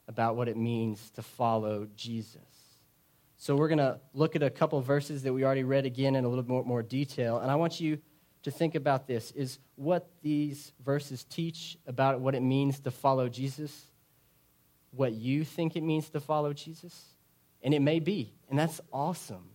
about 0.08 0.36
what 0.36 0.48
it 0.48 0.58
means 0.58 1.10
to 1.12 1.22
follow 1.22 1.88
Jesus. 1.96 2.42
So 3.38 3.56
we're 3.56 3.68
going 3.68 3.80
to 3.80 4.00
look 4.14 4.36
at 4.36 4.44
a 4.44 4.50
couple 4.50 4.80
verses 4.82 5.24
that 5.24 5.34
we 5.34 5.44
already 5.44 5.64
read 5.64 5.86
again 5.86 6.16
in 6.16 6.24
a 6.24 6.30
little 6.30 6.46
more, 6.46 6.64
more 6.64 6.82
detail. 6.82 7.40
And 7.40 7.52
I 7.52 7.56
want 7.56 7.82
you 7.82 8.00
to 8.44 8.52
think 8.52 8.76
about 8.76 9.08
this 9.08 9.32
is 9.32 9.60
what 9.76 10.10
these 10.22 10.72
verses 10.84 11.24
teach 11.24 11.78
about 11.88 12.20
what 12.20 12.36
it 12.36 12.42
means 12.42 12.80
to 12.82 12.92
follow 12.92 13.28
Jesus, 13.30 13.86
what 14.92 15.14
you 15.14 15.44
think 15.44 15.76
it 15.76 15.84
means 15.84 16.10
to 16.10 16.20
follow 16.20 16.54
Jesus. 16.54 17.16
And 17.62 17.74
it 17.74 17.82
may 17.82 18.00
be, 18.00 18.34
and 18.50 18.60
that's 18.60 18.82
awesome. 18.92 19.50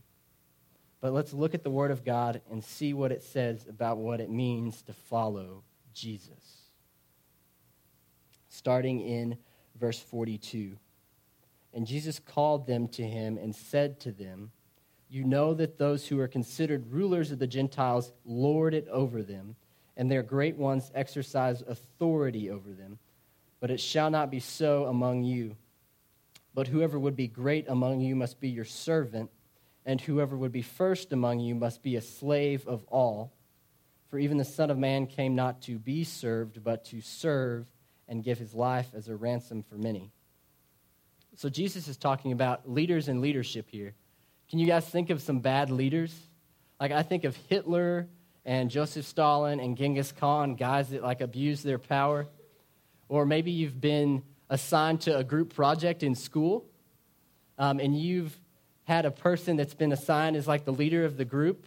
But 1.00 1.12
let's 1.12 1.33
look 1.33 1.55
at 1.55 1.62
the 1.62 1.71
Word 1.71 1.90
of 1.90 2.05
God 2.05 2.40
and 2.50 2.64
see 2.64 2.93
what 2.93 3.12
it 3.12 3.23
says 3.23 3.67
about 3.69 3.99
what 3.99 4.21
it 4.21 4.31
means 4.31 4.83
to 4.83 4.93
follow 4.93 5.62
Jesus. 5.95 6.71
Starting 8.49 9.00
in 9.00 9.38
verse 9.78 9.99
42. 9.99 10.76
And 11.73 11.87
Jesus 11.87 12.18
called 12.18 12.66
them 12.66 12.88
to 12.88 13.02
him 13.02 13.38
and 13.38 13.54
said 13.54 14.00
to 14.00 14.12
them, 14.12 14.50
You 15.08 15.25
know 15.25 15.54
that 15.54 15.78
those 15.78 16.06
who 16.06 16.18
are 16.20 16.28
considered 16.28 16.90
rulers 16.92 17.30
of 17.30 17.38
the 17.38 17.47
Gentiles 17.47 18.12
lord 18.25 18.75
it 18.75 18.88
over 18.88 19.23
them, 19.23 19.56
and 19.97 20.11
their 20.11 20.23
great 20.23 20.56
ones 20.56 20.90
exercise 20.94 21.62
authority 21.62 22.50
over 22.50 22.73
them. 22.73 22.99
But 23.61 23.70
it 23.70 23.80
shall 23.80 24.11
not 24.11 24.30
be 24.30 24.40
so 24.40 24.87
among 24.87 25.25
you. 25.25 25.56
But 26.54 26.68
whoever 26.68 26.99
would 26.99 27.16
be 27.16 27.28
great 27.28 27.68
among 27.68 28.00
you 28.00 28.16
must 28.16 28.40
be 28.40 28.49
your 28.49 28.64
servant, 28.64 29.30
and 29.85 30.00
whoever 30.00 30.37
would 30.37 30.52
be 30.52 30.62
first 30.62 31.12
among 31.12 31.40
you 31.40 31.54
must 31.54 31.82
be 31.82 31.97
a 31.97 32.00
slave 32.00 32.66
of 32.66 32.85
all. 32.88 33.32
For 34.08 34.18
even 34.18 34.38
the 34.38 34.44
Son 34.44 34.70
of 34.70 34.78
Man 34.78 35.06
came 35.06 35.35
not 35.35 35.62
to 35.62 35.78
be 35.78 36.02
served, 36.04 36.64
but 36.64 36.85
to 36.87 37.00
serve 37.00 37.66
and 38.08 38.24
give 38.24 38.38
his 38.38 38.54
life 38.54 38.88
as 38.94 39.08
a 39.08 39.16
ransom 39.16 39.62
for 39.62 39.76
many. 39.76 40.10
So 41.36 41.48
Jesus 41.48 41.86
is 41.86 41.96
talking 41.96 42.32
about 42.32 42.68
leaders 42.68 43.08
and 43.08 43.20
leadership 43.20 43.68
here. 43.70 43.94
Can 44.50 44.58
you 44.58 44.66
guys 44.66 44.88
think 44.88 45.10
of 45.10 45.22
some 45.22 45.40
bad 45.40 45.70
leaders? 45.70 46.18
Like 46.80 46.90
I 46.90 47.02
think 47.02 47.24
of 47.24 47.36
Hitler 47.48 48.08
and 48.44 48.70
Joseph 48.70 49.04
Stalin 49.04 49.60
and 49.60 49.76
Genghis 49.76 50.10
Khan, 50.10 50.54
guys 50.54 50.88
that 50.88 51.02
like 51.02 51.20
abuse 51.20 51.62
their 51.62 51.78
power. 51.78 52.26
Or 53.08 53.26
maybe 53.26 53.50
you've 53.50 53.80
been 53.80 54.22
assigned 54.50 55.02
to 55.02 55.16
a 55.16 55.22
group 55.22 55.54
project 55.54 56.02
in 56.02 56.14
school 56.14 56.64
um, 57.58 57.78
and 57.78 57.98
you've 57.98 58.38
had 58.84 59.04
a 59.04 59.10
person 59.10 59.56
that's 59.56 59.74
been 59.74 59.92
assigned 59.92 60.34
as 60.34 60.48
like 60.48 60.64
the 60.64 60.72
leader 60.72 61.04
of 61.04 61.18
the 61.18 61.24
group 61.24 61.66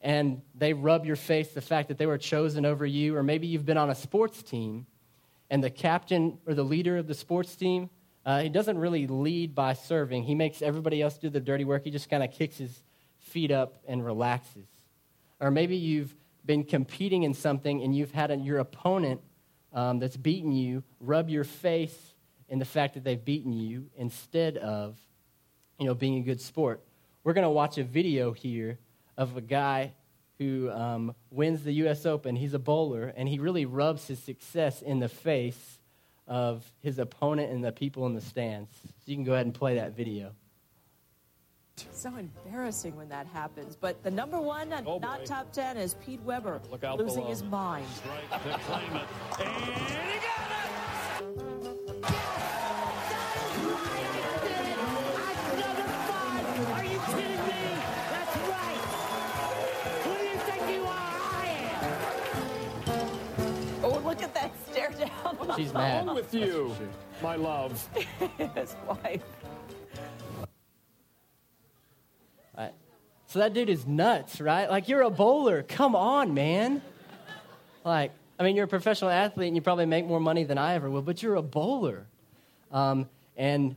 and 0.00 0.42
they 0.54 0.72
rub 0.72 1.06
your 1.06 1.16
face 1.16 1.48
the 1.48 1.60
fact 1.60 1.88
that 1.88 1.98
they 1.98 2.06
were 2.06 2.18
chosen 2.18 2.66
over 2.66 2.84
you. 2.84 3.16
Or 3.16 3.22
maybe 3.22 3.46
you've 3.46 3.64
been 3.64 3.78
on 3.78 3.90
a 3.90 3.94
sports 3.94 4.42
team 4.42 4.86
and 5.50 5.62
the 5.62 5.70
captain 5.70 6.38
or 6.46 6.54
the 6.54 6.64
leader 6.64 6.96
of 6.96 7.06
the 7.06 7.14
sports 7.14 7.56
team 7.56 7.90
uh, 8.26 8.40
he 8.40 8.48
doesn't 8.48 8.76
really 8.76 9.06
lead 9.06 9.54
by 9.54 9.72
serving. 9.72 10.24
He 10.24 10.34
makes 10.34 10.60
everybody 10.60 11.00
else 11.00 11.16
do 11.16 11.30
the 11.30 11.38
dirty 11.38 11.64
work. 11.64 11.84
He 11.84 11.92
just 11.92 12.10
kind 12.10 12.24
of 12.24 12.32
kicks 12.32 12.58
his 12.58 12.82
feet 13.20 13.52
up 13.52 13.78
and 13.86 14.04
relaxes. 14.04 14.66
Or 15.38 15.52
maybe 15.52 15.76
you've 15.76 16.12
been 16.44 16.64
competing 16.64 17.22
in 17.22 17.34
something 17.34 17.82
and 17.82 17.96
you've 17.96 18.10
had 18.10 18.32
a, 18.32 18.36
your 18.36 18.58
opponent 18.58 19.20
um, 19.72 20.00
that's 20.00 20.16
beaten 20.16 20.50
you 20.50 20.82
rub 21.00 21.28
your 21.28 21.44
face 21.44 21.96
in 22.48 22.58
the 22.58 22.64
fact 22.64 22.94
that 22.94 23.04
they've 23.04 23.24
beaten 23.24 23.52
you 23.52 23.86
instead 23.96 24.56
of, 24.56 24.98
you 25.78 25.86
know, 25.86 25.94
being 25.94 26.18
a 26.18 26.22
good 26.22 26.40
sport. 26.40 26.82
We're 27.22 27.32
going 27.32 27.44
to 27.44 27.50
watch 27.50 27.78
a 27.78 27.84
video 27.84 28.32
here 28.32 28.80
of 29.16 29.36
a 29.36 29.40
guy 29.40 29.92
who 30.38 30.70
um, 30.70 31.14
wins 31.30 31.64
the 31.64 31.72
U.S. 31.72 32.06
Open. 32.06 32.36
He's 32.36 32.54
a 32.54 32.58
bowler, 32.58 33.12
and 33.16 33.28
he 33.28 33.38
really 33.38 33.64
rubs 33.64 34.06
his 34.06 34.18
success 34.18 34.82
in 34.82 35.00
the 35.00 35.08
face 35.08 35.78
of 36.26 36.64
his 36.82 36.98
opponent 36.98 37.52
and 37.52 37.64
the 37.64 37.72
people 37.72 38.06
in 38.06 38.14
the 38.14 38.20
stands. 38.20 38.70
So 38.82 38.90
you 39.06 39.16
can 39.16 39.24
go 39.24 39.34
ahead 39.34 39.46
and 39.46 39.54
play 39.54 39.76
that 39.76 39.96
video. 39.96 40.32
So 41.92 42.10
embarrassing 42.16 42.96
when 42.96 43.08
that 43.10 43.26
happens. 43.26 43.76
But 43.76 44.02
the 44.02 44.10
number 44.10 44.40
one, 44.40 44.72
oh 44.86 44.98
not 44.98 45.26
top 45.26 45.52
ten, 45.52 45.76
is 45.76 45.94
Pete 46.04 46.22
Weber 46.22 46.60
losing 46.70 46.96
below. 46.96 47.28
his 47.28 47.42
mind. 47.42 47.86
Strike 47.96 48.30
to 48.42 48.58
claim 48.60 48.96
it. 48.96 49.06
And 49.40 50.10
he 50.10 50.18
got 50.18 51.55
She's 65.56 65.72
mad. 65.72 66.06
with 66.06 66.34
you, 66.34 66.74
my 67.22 67.36
love. 67.36 67.88
His 68.54 68.76
wife. 68.86 69.22
Right. 72.56 72.72
So 73.26 73.38
that 73.38 73.54
dude 73.54 73.70
is 73.70 73.86
nuts, 73.86 74.40
right? 74.40 74.68
Like 74.68 74.88
you're 74.88 75.02
a 75.02 75.10
bowler. 75.10 75.62
Come 75.62 75.96
on, 75.96 76.34
man. 76.34 76.82
Like, 77.84 78.12
I 78.38 78.42
mean, 78.42 78.54
you're 78.54 78.66
a 78.66 78.68
professional 78.68 79.10
athlete 79.10 79.46
and 79.46 79.56
you 79.56 79.62
probably 79.62 79.86
make 79.86 80.06
more 80.06 80.20
money 80.20 80.44
than 80.44 80.58
I 80.58 80.74
ever 80.74 80.90
will, 80.90 81.02
but 81.02 81.22
you're 81.22 81.36
a 81.36 81.42
bowler. 81.42 82.06
Um, 82.70 83.08
and 83.36 83.76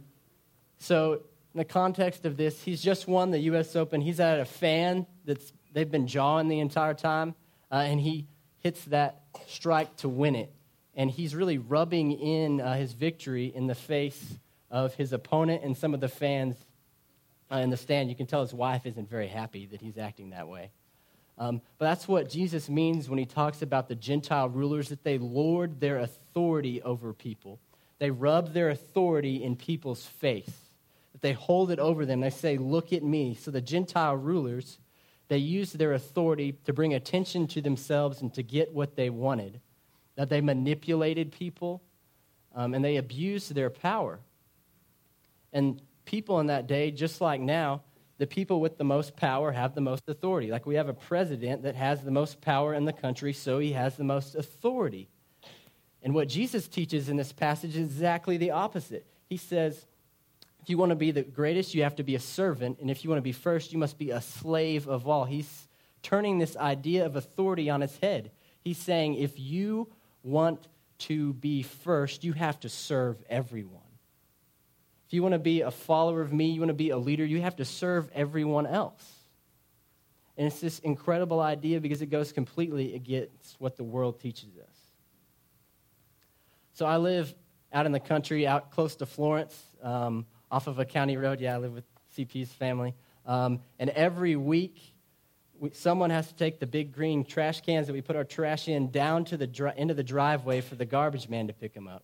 so, 0.79 1.21
in 1.53 1.57
the 1.57 1.65
context 1.65 2.25
of 2.25 2.35
this, 2.35 2.61
he's 2.61 2.81
just 2.81 3.07
won 3.07 3.31
the 3.31 3.39
U.S. 3.39 3.75
Open. 3.75 4.01
He's 4.01 4.19
at 4.19 4.39
a 4.39 4.45
fan 4.45 5.05
that's 5.25 5.53
they've 5.73 5.89
been 5.89 6.07
jawing 6.07 6.47
the 6.47 6.59
entire 6.59 6.93
time, 6.93 7.35
uh, 7.71 7.75
and 7.75 7.99
he 7.99 8.27
hits 8.59 8.83
that 8.85 9.21
strike 9.47 9.95
to 9.97 10.09
win 10.09 10.35
it 10.35 10.51
and 10.99 11.09
he's 11.09 11.33
really 11.33 11.57
rubbing 11.57 12.11
in 12.11 12.59
uh, 12.59 12.75
his 12.75 12.91
victory 12.91 13.45
in 13.55 13.67
the 13.67 13.73
face 13.73 14.37
of 14.69 14.93
his 14.95 15.13
opponent 15.13 15.63
and 15.63 15.75
some 15.75 15.93
of 15.93 16.01
the 16.01 16.09
fans 16.09 16.57
uh, 17.49 17.55
in 17.55 17.69
the 17.69 17.77
stand. 17.77 18.09
You 18.09 18.17
can 18.17 18.25
tell 18.25 18.41
his 18.41 18.53
wife 18.53 18.85
isn't 18.85 19.09
very 19.09 19.29
happy 19.29 19.65
that 19.67 19.79
he's 19.79 19.97
acting 19.97 20.31
that 20.31 20.49
way. 20.49 20.71
Um, 21.37 21.61
but 21.77 21.85
that's 21.85 22.05
what 22.05 22.29
Jesus 22.29 22.67
means 22.67 23.07
when 23.07 23.17
he 23.17 23.25
talks 23.25 23.61
about 23.61 23.87
the 23.87 23.95
Gentile 23.95 24.49
rulers, 24.49 24.89
that 24.89 25.05
they 25.05 25.17
lord 25.17 25.79
their 25.79 25.99
authority 25.99 26.81
over 26.81 27.13
people. 27.13 27.61
They 27.99 28.11
rub 28.11 28.51
their 28.51 28.69
authority 28.69 29.41
in 29.41 29.55
people's 29.55 30.05
face, 30.05 30.51
that 31.13 31.21
they 31.21 31.31
hold 31.31 31.71
it 31.71 31.79
over 31.79 32.05
them. 32.05 32.19
They 32.19 32.29
say, 32.29 32.57
Look 32.57 32.91
at 32.91 33.03
me. 33.03 33.35
So 33.35 33.51
the 33.51 33.61
Gentile 33.61 34.17
rulers, 34.17 34.79
they 35.29 35.37
used 35.37 35.77
their 35.77 35.93
authority 35.93 36.57
to 36.65 36.73
bring 36.73 36.93
attention 36.93 37.47
to 37.47 37.61
themselves 37.61 38.21
and 38.21 38.33
to 38.33 38.43
get 38.43 38.73
what 38.73 38.97
they 38.97 39.09
wanted 39.09 39.61
that 40.19 40.27
they 40.27 40.41
manipulated 40.41 41.31
people 41.31 41.81
um, 42.53 42.73
and 42.73 42.83
they 42.83 42.97
abused 42.97 43.55
their 43.55 43.69
power. 43.69 44.19
And 45.53 45.81
people 46.03 46.41
in 46.41 46.47
that 46.47 46.67
day, 46.67 46.91
just 46.91 47.21
like 47.21 47.39
now, 47.39 47.83
the 48.17 48.27
people 48.27 48.59
with 48.59 48.77
the 48.77 48.83
most 48.83 49.15
power 49.15 49.53
have 49.53 49.75
the 49.75 49.79
most 49.79 50.09
authority. 50.09 50.51
Like 50.51 50.65
we 50.65 50.75
have 50.75 50.89
a 50.89 50.93
president 50.93 51.63
that 51.63 51.75
has 51.75 52.03
the 52.03 52.11
most 52.11 52.41
power 52.41 52.73
in 52.73 52.83
the 52.83 52.91
country, 52.91 53.31
so 53.31 53.59
he 53.59 53.71
has 53.71 53.95
the 53.95 54.03
most 54.03 54.35
authority. 54.35 55.07
And 56.03 56.13
what 56.13 56.27
Jesus 56.27 56.67
teaches 56.67 57.07
in 57.07 57.15
this 57.15 57.31
passage 57.31 57.77
is 57.77 57.87
exactly 57.87 58.35
the 58.35 58.51
opposite. 58.51 59.05
He 59.29 59.37
says, 59.37 59.85
if 60.61 60.69
you 60.69 60.77
want 60.77 60.89
to 60.89 60.97
be 60.97 61.11
the 61.11 61.23
greatest, 61.23 61.73
you 61.73 61.83
have 61.83 61.95
to 61.95 62.03
be 62.03 62.15
a 62.15 62.19
servant. 62.19 62.79
And 62.81 62.91
if 62.91 63.05
you 63.05 63.09
want 63.09 63.19
to 63.19 63.23
be 63.23 63.31
first, 63.31 63.71
you 63.71 63.79
must 63.79 63.97
be 63.97 64.11
a 64.11 64.19
slave 64.19 64.85
of 64.89 65.07
all. 65.07 65.23
He's 65.23 65.69
turning 66.03 66.39
this 66.39 66.57
idea 66.57 67.05
of 67.05 67.15
authority 67.15 67.69
on 67.69 67.81
its 67.81 67.97
head. 67.99 68.31
He's 68.65 68.77
saying, 68.77 69.15
if 69.15 69.39
you 69.39 69.87
want 70.23 70.67
to 70.99 71.33
be 71.33 71.63
first, 71.63 72.23
you 72.23 72.33
have 72.33 72.59
to 72.61 72.69
serve 72.69 73.17
everyone. 73.29 73.81
If 75.07 75.13
you 75.13 75.23
want 75.23 75.33
to 75.33 75.39
be 75.39 75.61
a 75.61 75.71
follower 75.71 76.21
of 76.21 76.31
me, 76.31 76.51
you 76.51 76.61
want 76.61 76.69
to 76.69 76.75
be 76.75 76.91
a 76.91 76.97
leader, 76.97 77.25
you 77.25 77.41
have 77.41 77.55
to 77.55 77.65
serve 77.65 78.09
everyone 78.13 78.67
else. 78.67 79.03
And 80.37 80.47
it's 80.47 80.59
this 80.59 80.79
incredible 80.79 81.39
idea 81.39 81.81
because 81.81 82.01
it 82.01 82.07
goes 82.07 82.31
completely 82.31 82.95
against 82.95 83.55
what 83.59 83.75
the 83.75 83.83
world 83.83 84.19
teaches 84.19 84.49
us. 84.57 84.75
So 86.73 86.85
I 86.85 86.97
live 86.97 87.33
out 87.73 87.85
in 87.85 87.91
the 87.91 87.99
country, 87.99 88.47
out 88.47 88.71
close 88.71 88.95
to 88.97 89.05
Florence, 89.05 89.59
um, 89.83 90.25
off 90.49 90.67
of 90.67 90.79
a 90.79 90.85
county 90.85 91.17
road. 91.17 91.41
Yeah, 91.41 91.55
I 91.55 91.57
live 91.57 91.73
with 91.73 91.83
CP's 92.17 92.51
family. 92.53 92.93
Um, 93.25 93.59
and 93.79 93.89
every 93.89 94.35
week, 94.35 94.77
we, 95.59 95.71
someone 95.71 96.09
has 96.09 96.27
to 96.27 96.35
take 96.35 96.59
the 96.59 96.67
big 96.67 96.93
green 96.93 97.23
trash 97.23 97.61
cans 97.61 97.87
that 97.87 97.93
we 97.93 98.01
put 98.01 98.15
our 98.15 98.23
trash 98.23 98.67
in 98.67 98.91
down 98.91 99.25
to 99.25 99.37
the 99.37 99.47
dri- 99.47 99.73
into 99.75 99.93
the 99.93 100.03
driveway 100.03 100.61
for 100.61 100.75
the 100.75 100.85
garbage 100.85 101.29
man 101.29 101.47
to 101.47 101.53
pick 101.53 101.73
them 101.73 101.87
up. 101.87 102.03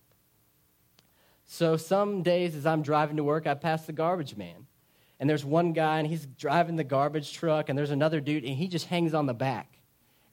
So 1.46 1.76
some 1.76 2.22
days 2.22 2.54
as 2.54 2.66
I'm 2.66 2.82
driving 2.82 3.16
to 3.16 3.24
work, 3.24 3.46
I 3.46 3.54
pass 3.54 3.86
the 3.86 3.92
garbage 3.92 4.36
man. 4.36 4.66
And 5.18 5.30
there's 5.30 5.44
one 5.44 5.72
guy 5.72 5.98
and 5.98 6.06
he's 6.06 6.26
driving 6.26 6.76
the 6.76 6.84
garbage 6.84 7.32
truck 7.32 7.68
and 7.68 7.78
there's 7.78 7.90
another 7.90 8.20
dude 8.20 8.44
and 8.44 8.54
he 8.54 8.68
just 8.68 8.86
hangs 8.86 9.14
on 9.14 9.26
the 9.26 9.34
back. 9.34 9.78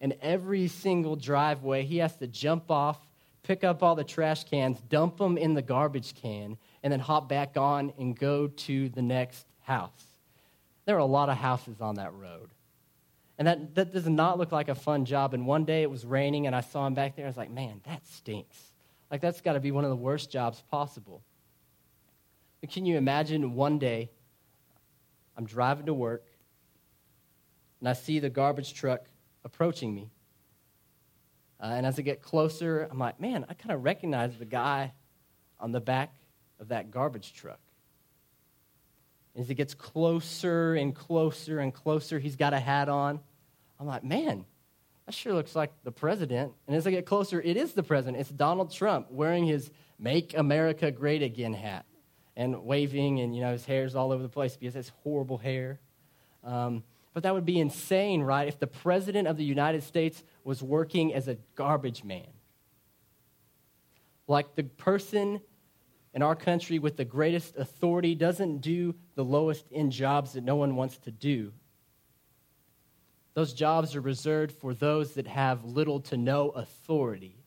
And 0.01 0.15
every 0.22 0.68
single 0.68 1.15
driveway, 1.15 1.84
he 1.84 2.00
has 2.00 2.18
to 2.18 2.27
jump 2.27 2.70
off, 2.70 3.00
pick 3.44 3.63
up 3.63 3.82
all 3.82 3.96
the 3.96 4.03
trash 4.03 4.44
cans, 4.44 4.82
dump 4.89 5.18
them 5.18 5.38
in 5.38 5.53
the 5.53 5.62
garbage 5.62 6.13
can, 6.15 6.58
and 6.82 6.92
then 6.92 7.00
hop 7.00 7.30
back 7.30 7.56
on 7.56 7.94
and 7.98 8.18
go 8.18 8.48
to 8.48 8.89
the 8.89 9.01
next 9.01 9.46
house. 9.62 10.03
There 10.86 10.98
are 10.98 11.00
a 11.00 11.06
lot 11.06 11.30
of 11.30 11.38
houses 11.38 11.80
on 11.80 11.96
that 11.96 12.13
road. 12.13 12.50
And 13.37 13.47
that, 13.47 13.75
that 13.75 13.93
does 13.93 14.07
not 14.07 14.37
look 14.37 14.51
like 14.51 14.69
a 14.69 14.75
fun 14.75 15.05
job. 15.05 15.33
And 15.33 15.47
one 15.47 15.65
day 15.65 15.81
it 15.81 15.89
was 15.89 16.05
raining 16.05 16.45
and 16.47 16.55
I 16.55 16.61
saw 16.61 16.85
him 16.85 16.93
back 16.93 17.15
there. 17.15 17.25
I 17.25 17.29
was 17.29 17.37
like, 17.37 17.49
man, 17.49 17.81
that 17.85 18.05
stinks. 18.05 18.57
Like, 19.09 19.21
that's 19.21 19.41
got 19.41 19.53
to 19.53 19.59
be 19.59 19.71
one 19.71 19.83
of 19.83 19.89
the 19.89 19.95
worst 19.95 20.31
jobs 20.31 20.63
possible. 20.71 21.23
But 22.61 22.71
can 22.71 22.85
you 22.85 22.97
imagine 22.97 23.53
one 23.53 23.79
day 23.79 24.09
I'm 25.35 25.45
driving 25.45 25.87
to 25.87 25.93
work 25.93 26.25
and 27.79 27.89
I 27.89 27.93
see 27.93 28.19
the 28.19 28.29
garbage 28.29 28.73
truck 28.73 29.01
approaching 29.43 29.93
me. 29.93 30.09
Uh, 31.59 31.73
and 31.75 31.85
as 31.85 31.99
I 31.99 32.01
get 32.01 32.21
closer, 32.21 32.87
I'm 32.89 32.97
like, 32.97 33.19
man, 33.19 33.45
I 33.49 33.53
kind 33.53 33.71
of 33.71 33.83
recognize 33.83 34.37
the 34.37 34.45
guy 34.45 34.93
on 35.59 35.71
the 35.71 35.81
back 35.81 36.13
of 36.59 36.69
that 36.69 36.91
garbage 36.91 37.33
truck. 37.33 37.59
As 39.35 39.47
he 39.47 39.55
gets 39.55 39.73
closer 39.73 40.75
and 40.75 40.93
closer 40.93 41.59
and 41.59 41.73
closer, 41.73 42.19
he's 42.19 42.35
got 42.35 42.53
a 42.53 42.59
hat 42.59 42.87
on. 42.87 43.19
I'm 43.79 43.87
like, 43.87 44.03
man, 44.03 44.45
that 45.05 45.13
sure 45.13 45.33
looks 45.33 45.55
like 45.55 45.71
the 45.83 45.91
president. 45.91 46.53
And 46.67 46.75
as 46.75 46.85
I 46.85 46.91
get 46.91 47.05
closer, 47.05 47.41
it 47.41 47.57
is 47.57 47.73
the 47.73 47.83
president. 47.83 48.17
It's 48.17 48.29
Donald 48.29 48.71
Trump 48.71 49.07
wearing 49.09 49.45
his 49.45 49.71
Make 49.97 50.37
America 50.37 50.91
Great 50.91 51.23
Again 51.23 51.53
hat 51.53 51.85
and 52.35 52.63
waving, 52.63 53.19
and, 53.19 53.35
you 53.35 53.41
know, 53.41 53.51
his 53.51 53.65
hair's 53.65 53.95
all 53.95 54.11
over 54.11 54.23
the 54.23 54.29
place 54.29 54.55
because 54.55 54.73
his 54.73 54.91
horrible 55.03 55.37
hair. 55.37 55.79
Um, 56.43 56.83
but 57.13 57.23
that 57.23 57.33
would 57.33 57.45
be 57.45 57.59
insane, 57.59 58.21
right? 58.21 58.47
If 58.47 58.59
the 58.59 58.67
president 58.67 59.27
of 59.27 59.37
the 59.37 59.43
United 59.43 59.83
States 59.83 60.23
was 60.43 60.63
working 60.63 61.13
as 61.13 61.27
a 61.27 61.37
garbage 61.55 62.03
man. 62.03 62.27
Like 64.27 64.55
the 64.55 64.63
person 64.63 65.41
in 66.13 66.22
our 66.22 66.36
country 66.36 66.79
with 66.79 66.98
the 66.98 67.05
greatest 67.05 67.58
authority 67.58 68.15
doesn't 68.15 68.60
do 68.60 68.93
the 69.15 69.24
lowest 69.24 69.65
end 69.72 69.91
jobs 69.91 70.34
that 70.34 70.43
no 70.43 70.55
one 70.55 70.75
wants 70.75 70.98
to 71.00 71.12
do. 71.12 71.51
Those 73.34 73.53
jobs 73.53 73.96
are 73.96 74.01
reserved 74.01 74.51
for 74.51 74.74
those 74.74 75.13
that 75.13 75.25
have 75.25 75.65
little 75.65 76.00
to 76.01 76.17
no 76.17 76.50
authority. 76.50 77.43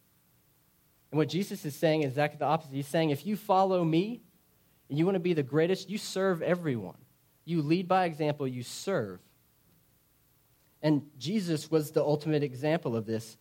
And 1.12 1.18
what 1.18 1.28
Jesus 1.28 1.64
is 1.64 1.76
saying 1.76 2.02
is 2.02 2.11
exactly 2.11 2.38
the 2.38 2.46
opposite. 2.46 2.73
He's 2.73 2.88
saying, 2.88 3.11
if 3.11 3.25
you 3.25 3.37
follow 3.37 3.85
me 3.85 4.23
and 4.88 4.99
you 4.99 5.04
want 5.04 5.14
to 5.14 5.20
be 5.20 5.32
the 5.32 5.44
greatest, 5.44 5.88
you 5.88 5.99
serve 5.99 6.42
everyone. 6.42 6.99
You 7.44 7.62
lead 7.62 7.87
by 7.87 8.06
example, 8.06 8.49
you 8.49 8.64
serve. 8.64 9.20
And 10.82 11.02
Jesus 11.18 11.70
was 11.70 11.92
the 11.92 12.02
ultimate 12.02 12.42
example 12.42 12.96
of 12.96 13.06
this. 13.06 13.37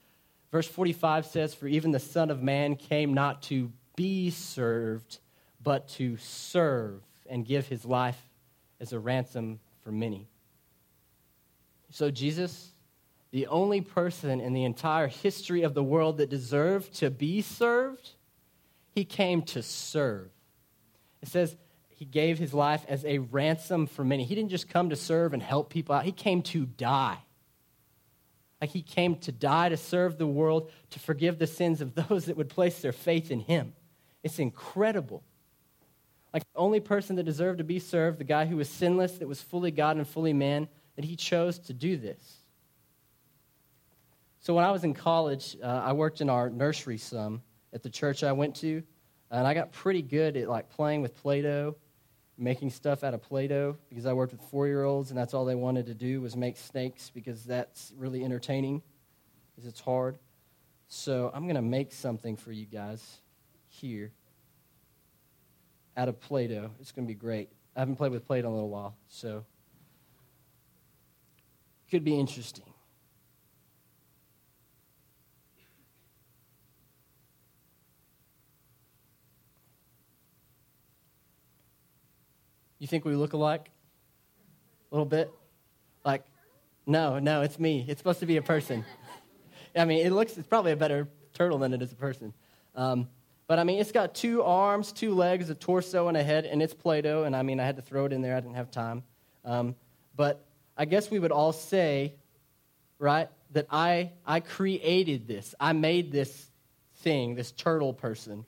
Verse 0.52 0.68
45 0.68 1.26
says, 1.26 1.54
For 1.56 1.68
even 1.68 1.92
the 1.92 2.00
Son 2.00 2.30
of 2.30 2.44
Man 2.44 2.76
came 2.76 3.16
not 3.16 3.42
to 3.44 3.72
be 3.96 4.30
served, 4.30 5.20
but 5.62 5.88
to 5.90 6.18
serve 6.18 7.02
and 7.28 7.46
give 7.46 7.68
his 7.68 7.86
life 7.86 8.22
as 8.80 8.94
a 8.94 9.00
ransom 9.00 9.60
for 9.84 9.92
many. 9.92 10.28
So, 11.92 12.12
Jesus, 12.12 12.72
the 13.32 13.48
only 13.48 13.82
person 13.82 14.42
in 14.42 14.54
the 14.54 14.64
entire 14.64 15.08
history 15.08 15.64
of 15.64 15.74
the 15.74 15.84
world 15.84 16.18
that 16.18 16.30
deserved 16.30 16.94
to 16.96 17.10
be 17.10 17.42
served, 17.42 18.12
he 18.94 19.06
came 19.06 19.42
to 19.44 19.62
serve. 19.62 20.30
It 21.22 21.30
says 21.30 21.56
he 21.90 22.06
gave 22.06 22.38
his 22.38 22.54
life 22.54 22.86
as 22.88 23.06
a 23.06 23.20
ransom 23.20 23.88
for 23.88 24.04
many. 24.04 24.26
He 24.26 24.36
didn't 24.36 24.50
just 24.50 24.70
come 24.70 24.90
to 24.90 24.96
serve 24.96 25.34
and 25.34 25.42
help 25.42 25.70
people 25.70 25.96
out, 25.96 26.06
he 26.06 26.12
came 26.12 26.42
to 26.44 26.66
die. 26.66 27.18
Like 28.62 28.70
he 28.70 28.82
came 28.82 29.16
to 29.18 29.32
die 29.32 29.70
to 29.70 29.78
serve 29.78 30.18
the 30.18 30.28
world, 30.28 30.72
to 30.92 31.00
forgive 31.00 31.40
the 31.40 31.48
sins 31.48 31.82
of 31.82 31.96
those 32.10 32.26
that 32.26 32.38
would 32.38 32.50
place 32.50 32.82
their 32.82 32.92
faith 32.92 33.32
in 33.32 33.40
him. 33.40 33.74
It's 34.26 34.40
incredible. 34.40 35.24
Like 36.34 36.44
the 36.52 36.60
only 36.60 36.80
person 36.80 37.16
that 37.18 37.24
deserved 37.24 37.60
to 37.60 37.64
be 37.64 37.78
served, 37.78 38.18
the 38.18 38.24
guy 38.24 38.46
who 38.46 38.58
was 38.58 38.68
sinless, 38.68 39.20
that 39.20 39.28
was 39.28 39.40
fully 39.40 39.70
God 39.70 39.98
and 39.98 40.08
fully 40.08 40.34
man, 40.34 40.68
that 40.96 41.06
he 41.06 41.16
chose 41.16 41.60
to 41.60 41.74
do 41.74 41.96
this. 41.96 42.40
So 44.40 44.56
when 44.56 44.66
I 44.66 44.72
was 44.72 44.84
in 44.84 44.96
college, 44.96 45.56
uh, 45.64 45.68
I 45.68 45.94
worked 45.94 46.22
in 46.22 46.30
our 46.32 46.50
nursery 46.50 46.98
some 46.98 47.44
at 47.72 47.84
the 47.84 47.90
church 47.90 48.24
I 48.24 48.32
went 48.32 48.56
to, 48.58 48.82
and 49.30 49.46
I 49.46 49.54
got 49.54 49.72
pretty 49.72 50.02
good 50.02 50.38
at 50.38 50.50
like 50.50 50.72
playing 50.72 51.04
with 51.04 51.16
Play-Doh, 51.16 51.76
making 52.36 52.72
stuff 52.72 53.04
out 53.04 53.14
of 53.14 53.22
Play-Doh 53.22 53.78
because 53.90 54.08
I 54.08 54.14
worked 54.14 54.32
with 54.32 54.42
four-year-olds, 54.50 55.12
and 55.12 55.20
that's 55.20 55.36
all 55.36 55.46
they 55.46 55.56
wanted 55.56 55.86
to 55.86 55.94
do 55.94 56.20
was 56.20 56.36
make 56.36 56.58
snakes 56.58 57.12
because 57.14 57.44
that's 57.44 57.94
really 57.96 58.26
entertaining, 58.26 58.82
because 59.52 59.70
it's 59.70 59.80
hard. 59.80 60.18
So 60.88 61.30
I'm 61.32 61.44
going 61.44 61.58
to 61.58 61.62
make 61.62 61.92
something 61.92 62.36
for 62.36 62.52
you 62.52 62.66
guys 62.66 63.22
here 63.76 64.12
out 65.98 66.08
of 66.08 66.20
Play 66.20 66.48
Doh. 66.48 66.72
It's 66.80 66.92
going 66.92 67.08
to 67.08 67.14
be 67.14 67.18
great. 67.18 67.50
I 67.76 67.80
haven't 67.80 67.96
played 67.96 68.12
with 68.12 68.26
Play 68.26 68.42
Doh 68.42 68.48
in 68.48 68.52
a 68.52 68.56
little 68.56 68.70
while, 68.70 68.96
so 69.08 69.46
it 71.88 71.92
could 71.92 72.04
be 72.04 72.20
interesting. 72.20 72.66
You 82.80 82.88
think 82.88 83.04
we 83.04 83.16
look 83.16 83.34
alike? 83.34 83.72
A 84.92 84.96
little 84.96 85.06
bit? 85.06 85.32
Like, 86.04 86.24
no, 86.86 87.20
no, 87.20 87.42
it's 87.42 87.58
me. 87.58 87.84
It's 87.88 88.00
supposed 88.00 88.20
to 88.20 88.26
be 88.26 88.38
a 88.38 88.42
person. 88.42 88.86
I 89.76 89.86
mean, 89.86 90.06
it 90.06 90.12
looks, 90.12 90.38
it's 90.38 90.48
probably 90.48 90.72
a 90.72 90.76
better 90.76 91.08
turtle 91.34 91.58
than 91.58 91.74
it 91.74 91.82
is 91.82 91.92
a 91.92 91.96
person. 91.96 92.34
Um, 92.76 93.08
but 93.48 93.60
I 93.60 93.64
mean, 93.64 93.80
it's 93.80 93.92
got 93.92 94.16
two 94.16 94.42
arms, 94.42 94.92
two 94.92 95.14
legs, 95.14 95.50
a 95.50 95.56
torso, 95.56 96.08
and 96.08 96.18
a 96.18 96.24
head, 96.24 96.46
and 96.46 96.62
it's 96.62 96.74
Play 96.74 97.02
Doh. 97.02 97.24
And 97.24 97.36
I 97.36 97.44
mean, 97.44 97.60
I 97.60 97.66
had 97.66 97.76
to 97.76 97.82
throw 97.82 98.06
it 98.06 98.14
in 98.14 98.22
there, 98.22 98.36
I 98.36 98.40
didn't 98.40 98.56
have 98.56 98.72
time. 98.72 99.04
Um, 99.44 99.76
but 100.16 100.44
I 100.76 100.86
guess 100.86 101.12
we 101.12 101.20
would 101.20 101.32
all 101.32 101.54
say, 101.54 102.16
right, 102.98 103.30
that 103.52 103.68
I, 103.70 104.12
I 104.26 104.40
created 104.40 105.28
this. 105.28 105.54
I 105.60 105.74
made 105.74 106.12
this 106.12 106.50
thing, 106.98 107.36
this 107.36 107.52
turtle 107.52 107.94
person. 107.94 108.46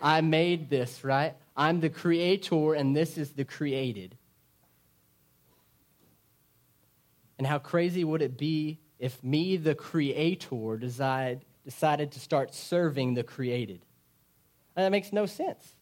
I 0.00 0.20
made 0.20 0.68
this, 0.68 1.04
right? 1.04 1.34
I'm 1.56 1.80
the 1.80 1.88
creator, 1.88 2.74
and 2.74 2.96
this 2.96 3.16
is 3.16 3.30
the 3.30 3.44
created. 3.44 4.16
And 7.38 7.46
how 7.46 7.58
crazy 7.58 8.02
would 8.02 8.22
it 8.22 8.36
be 8.36 8.80
if 8.98 9.22
me, 9.22 9.56
the 9.56 9.74
creator, 9.76 10.76
decide, 10.76 11.44
decided 11.64 12.12
to 12.12 12.20
start 12.20 12.54
serving 12.54 13.14
the 13.14 13.22
created? 13.22 13.84
And 14.76 14.84
that 14.84 14.90
makes 14.90 15.12
no 15.12 15.26
sense. 15.26 15.74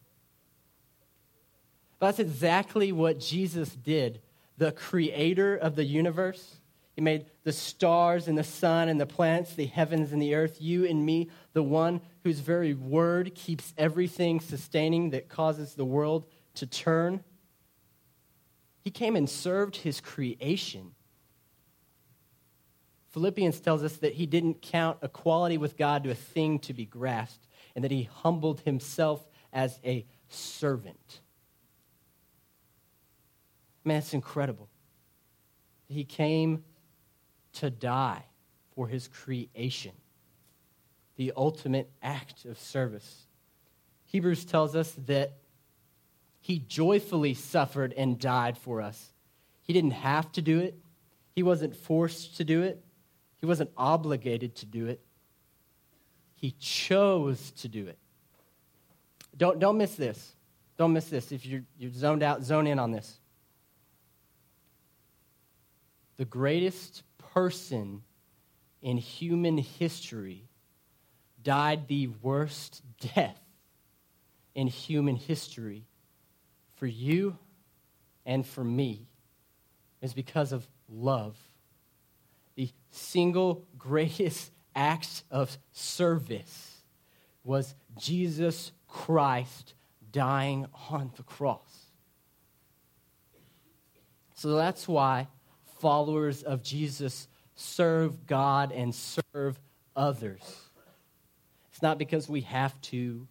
But 1.98 2.06
that's 2.06 2.18
exactly 2.18 2.92
what 2.92 3.20
Jesus 3.20 3.70
did. 3.74 4.20
The 4.58 4.72
creator 4.72 5.56
of 5.56 5.76
the 5.76 5.84
universe, 5.84 6.56
he 6.94 7.00
made 7.00 7.26
the 7.44 7.52
stars 7.52 8.26
and 8.26 8.36
the 8.36 8.44
sun 8.44 8.88
and 8.88 9.00
the 9.00 9.06
planets, 9.06 9.54
the 9.54 9.66
heavens 9.66 10.12
and 10.12 10.20
the 10.20 10.34
earth, 10.34 10.60
you 10.60 10.86
and 10.86 11.04
me, 11.04 11.30
the 11.52 11.62
one 11.62 12.00
whose 12.24 12.40
very 12.40 12.74
word 12.74 13.34
keeps 13.34 13.72
everything 13.78 14.40
sustaining 14.40 15.10
that 15.10 15.28
causes 15.28 15.74
the 15.74 15.84
world 15.84 16.26
to 16.54 16.66
turn. 16.66 17.22
He 18.82 18.90
came 18.90 19.14
and 19.14 19.28
served 19.28 19.76
his 19.76 20.00
creation. 20.00 20.92
Philippians 23.10 23.60
tells 23.60 23.82
us 23.82 23.96
that 23.98 24.14
he 24.14 24.26
didn't 24.26 24.62
count 24.62 24.98
equality 25.02 25.58
with 25.58 25.76
God 25.76 26.04
to 26.04 26.10
a 26.10 26.14
thing 26.14 26.58
to 26.60 26.72
be 26.72 26.86
grasped 26.86 27.46
and 27.80 27.84
that 27.86 27.90
he 27.90 28.02
humbled 28.02 28.60
himself 28.60 29.26
as 29.54 29.80
a 29.86 30.04
servant. 30.28 31.20
Man, 33.86 33.96
it's 33.96 34.12
incredible. 34.12 34.68
He 35.88 36.04
came 36.04 36.62
to 37.54 37.70
die 37.70 38.22
for 38.74 38.86
his 38.86 39.08
creation, 39.08 39.92
the 41.16 41.32
ultimate 41.34 41.90
act 42.02 42.44
of 42.44 42.58
service. 42.58 43.26
Hebrews 44.04 44.44
tells 44.44 44.76
us 44.76 44.94
that 45.06 45.38
he 46.38 46.58
joyfully 46.58 47.32
suffered 47.32 47.94
and 47.96 48.18
died 48.18 48.58
for 48.58 48.82
us. 48.82 49.14
He 49.62 49.72
didn't 49.72 49.92
have 49.92 50.30
to 50.32 50.42
do 50.42 50.60
it, 50.60 50.74
he 51.34 51.42
wasn't 51.42 51.74
forced 51.74 52.36
to 52.36 52.44
do 52.44 52.60
it, 52.60 52.84
he 53.36 53.46
wasn't 53.46 53.70
obligated 53.74 54.54
to 54.56 54.66
do 54.66 54.84
it. 54.84 55.00
He 56.40 56.52
chose 56.52 57.50
to 57.58 57.68
do 57.68 57.86
it. 57.86 57.98
Don't, 59.36 59.58
don't 59.58 59.76
miss 59.76 59.94
this. 59.94 60.32
Don't 60.78 60.94
miss 60.94 61.06
this. 61.06 61.32
If 61.32 61.44
you're, 61.44 61.62
you're 61.78 61.92
zoned 61.92 62.22
out, 62.22 62.42
zone 62.42 62.66
in 62.66 62.78
on 62.78 62.90
this. 62.90 63.20
The 66.16 66.24
greatest 66.24 67.02
person 67.34 68.02
in 68.80 68.96
human 68.96 69.58
history 69.58 70.48
died 71.42 71.88
the 71.88 72.08
worst 72.22 72.82
death 73.14 73.40
in 74.54 74.66
human 74.66 75.16
history 75.16 75.84
for 76.76 76.86
you 76.86 77.36
and 78.24 78.46
for 78.46 78.64
me 78.64 79.06
is 80.00 80.14
because 80.14 80.52
of 80.52 80.66
love. 80.88 81.36
The 82.54 82.70
single 82.90 83.66
greatest 83.78 84.50
act 84.74 85.24
of 85.30 85.56
service 85.72 86.82
was 87.44 87.74
Jesus 87.98 88.72
Christ 88.88 89.74
dying 90.12 90.66
on 90.90 91.10
the 91.16 91.22
cross. 91.22 91.86
So 94.34 94.54
that's 94.56 94.88
why 94.88 95.28
followers 95.80 96.42
of 96.42 96.62
Jesus 96.62 97.28
serve 97.54 98.26
God 98.26 98.72
and 98.72 98.94
serve 98.94 99.60
others. 99.94 100.42
It's 101.70 101.82
not 101.82 101.98
because 101.98 102.28
we 102.28 102.42
have 102.42 102.78
to, 102.82 103.26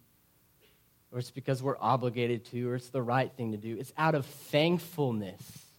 or 1.12 1.18
it's 1.18 1.30
because 1.30 1.62
we're 1.62 1.78
obligated 1.80 2.44
to, 2.46 2.70
or 2.70 2.76
it's 2.76 2.90
the 2.90 3.02
right 3.02 3.30
thing 3.32 3.52
to 3.52 3.58
do. 3.58 3.76
It's 3.78 3.92
out 3.98 4.14
of 4.14 4.26
thankfulness 4.26 5.69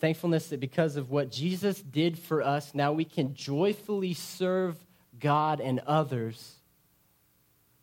Thankfulness 0.00 0.48
that 0.48 0.60
because 0.60 0.96
of 0.96 1.10
what 1.10 1.30
Jesus 1.30 1.80
did 1.80 2.18
for 2.18 2.42
us, 2.42 2.74
now 2.74 2.92
we 2.92 3.04
can 3.04 3.34
joyfully 3.34 4.14
serve 4.14 4.76
God 5.18 5.60
and 5.60 5.80
others 5.86 6.56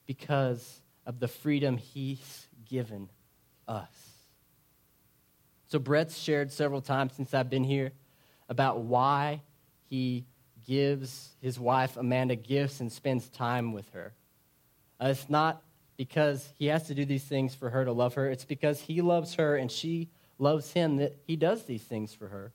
because 0.08 0.82
of 1.06 1.20
the 1.20 1.28
freedom 1.28 1.78
He's 1.78 2.48
given 2.68 3.10
us. 3.68 4.08
So, 5.68 5.80
Brett's 5.80 6.18
shared 6.18 6.52
several 6.52 6.82
times 6.82 7.14
since 7.14 7.34
I've 7.34 7.50
been 7.50 7.64
here 7.64 7.92
about 8.50 8.80
why 8.80 9.42
he 9.90 10.26
gives 10.66 11.36
his 11.42 11.60
wife 11.60 11.98
Amanda 11.98 12.36
gifts 12.36 12.80
and 12.80 12.92
spends 12.92 13.30
time 13.30 13.74
with 13.74 13.90
her. 13.92 14.14
Uh, 15.02 15.08
it's 15.08 15.30
not 15.30 15.62
because 15.98 16.54
he 16.58 16.68
has 16.68 16.88
to 16.88 16.96
do 16.96 17.06
these 17.06 17.24
things 17.24 17.56
for 17.56 17.70
her 17.70 17.86
to 17.86 17.92
love 17.92 18.14
her, 18.14 18.30
it's 18.30 18.46
because 18.46 18.80
he 18.82 19.02
loves 19.02 19.36
her 19.36 19.56
and 19.56 19.72
she 19.72 20.10
loves 20.40 20.72
him 20.74 20.98
that 20.98 21.18
he 21.26 21.36
does 21.36 21.66
these 21.66 21.84
things 21.84 22.14
for 22.14 22.28
her. 22.28 22.54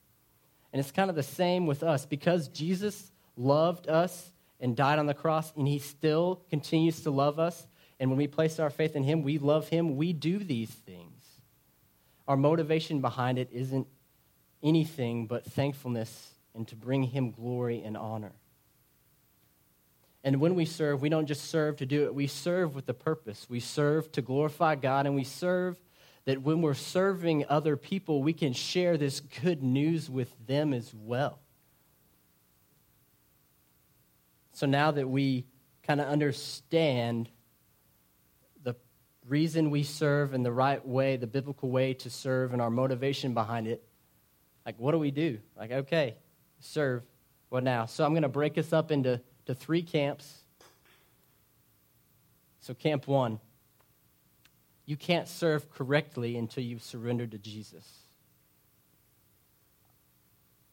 And 0.72 0.80
it's 0.80 0.92
kind 0.92 1.10
of 1.10 1.16
the 1.16 1.22
same 1.22 1.66
with 1.66 1.82
us. 1.82 2.06
Because 2.06 2.48
Jesus 2.48 3.10
loved 3.36 3.88
us 3.88 4.30
and 4.60 4.76
died 4.76 4.98
on 4.98 5.06
the 5.06 5.14
cross, 5.14 5.52
and 5.56 5.66
he 5.66 5.80
still 5.80 6.40
continues 6.48 7.02
to 7.02 7.10
love 7.10 7.38
us, 7.38 7.66
and 7.98 8.10
when 8.10 8.18
we 8.18 8.28
place 8.28 8.58
our 8.58 8.70
faith 8.70 8.96
in 8.96 9.02
him, 9.02 9.22
we 9.22 9.38
love 9.38 9.68
him, 9.68 9.96
we 9.96 10.12
do 10.12 10.38
these 10.38 10.70
things. 10.70 11.24
Our 12.28 12.36
motivation 12.36 13.00
behind 13.00 13.38
it 13.38 13.48
isn't 13.52 13.86
anything 14.62 15.26
but 15.26 15.44
thankfulness 15.44 16.34
and 16.54 16.66
to 16.68 16.76
bring 16.76 17.02
him 17.02 17.32
glory 17.32 17.82
and 17.84 17.96
honor. 17.96 18.32
And 20.24 20.40
when 20.40 20.54
we 20.54 20.64
serve, 20.64 21.02
we 21.02 21.08
don't 21.08 21.26
just 21.26 21.50
serve 21.50 21.78
to 21.78 21.86
do 21.86 22.04
it, 22.04 22.14
we 22.14 22.28
serve 22.28 22.76
with 22.76 22.88
a 22.88 22.94
purpose. 22.94 23.46
We 23.50 23.58
serve 23.58 24.12
to 24.12 24.22
glorify 24.22 24.76
God, 24.76 25.06
and 25.06 25.16
we 25.16 25.24
serve 25.24 25.80
that 26.24 26.42
when 26.42 26.62
we're 26.62 26.74
serving 26.74 27.44
other 27.48 27.76
people, 27.76 28.22
we 28.22 28.32
can 28.32 28.52
share 28.52 28.96
this 28.96 29.20
good 29.20 29.62
news 29.62 30.08
with 30.08 30.32
them 30.46 30.72
as 30.72 30.92
well. 30.94 31.38
So 34.52 34.66
now 34.66 34.90
that 34.92 35.08
we 35.08 35.46
kind 35.82 36.00
of 36.00 36.06
understand 36.06 37.28
the 38.62 38.76
reason 39.26 39.70
we 39.70 39.82
serve 39.82 40.34
and 40.34 40.44
the 40.44 40.52
right 40.52 40.86
way, 40.86 41.16
the 41.16 41.26
biblical 41.26 41.70
way 41.70 41.94
to 41.94 42.10
serve, 42.10 42.52
and 42.52 42.62
our 42.62 42.70
motivation 42.70 43.34
behind 43.34 43.66
it, 43.66 43.82
like, 44.64 44.78
what 44.78 44.92
do 44.92 44.98
we 44.98 45.10
do? 45.10 45.38
Like, 45.56 45.72
okay, 45.72 46.16
serve. 46.60 47.02
What 47.48 47.64
now? 47.64 47.86
So 47.86 48.04
I'm 48.04 48.12
going 48.12 48.22
to 48.22 48.28
break 48.28 48.56
us 48.56 48.72
up 48.72 48.92
into 48.92 49.20
to 49.46 49.54
three 49.54 49.82
camps. 49.82 50.44
So, 52.60 52.74
camp 52.74 53.08
one 53.08 53.40
you 54.92 54.96
can't 54.98 55.26
serve 55.26 55.70
correctly 55.70 56.36
until 56.36 56.62
you've 56.62 56.82
surrendered 56.82 57.30
to 57.30 57.38
Jesus. 57.38 57.88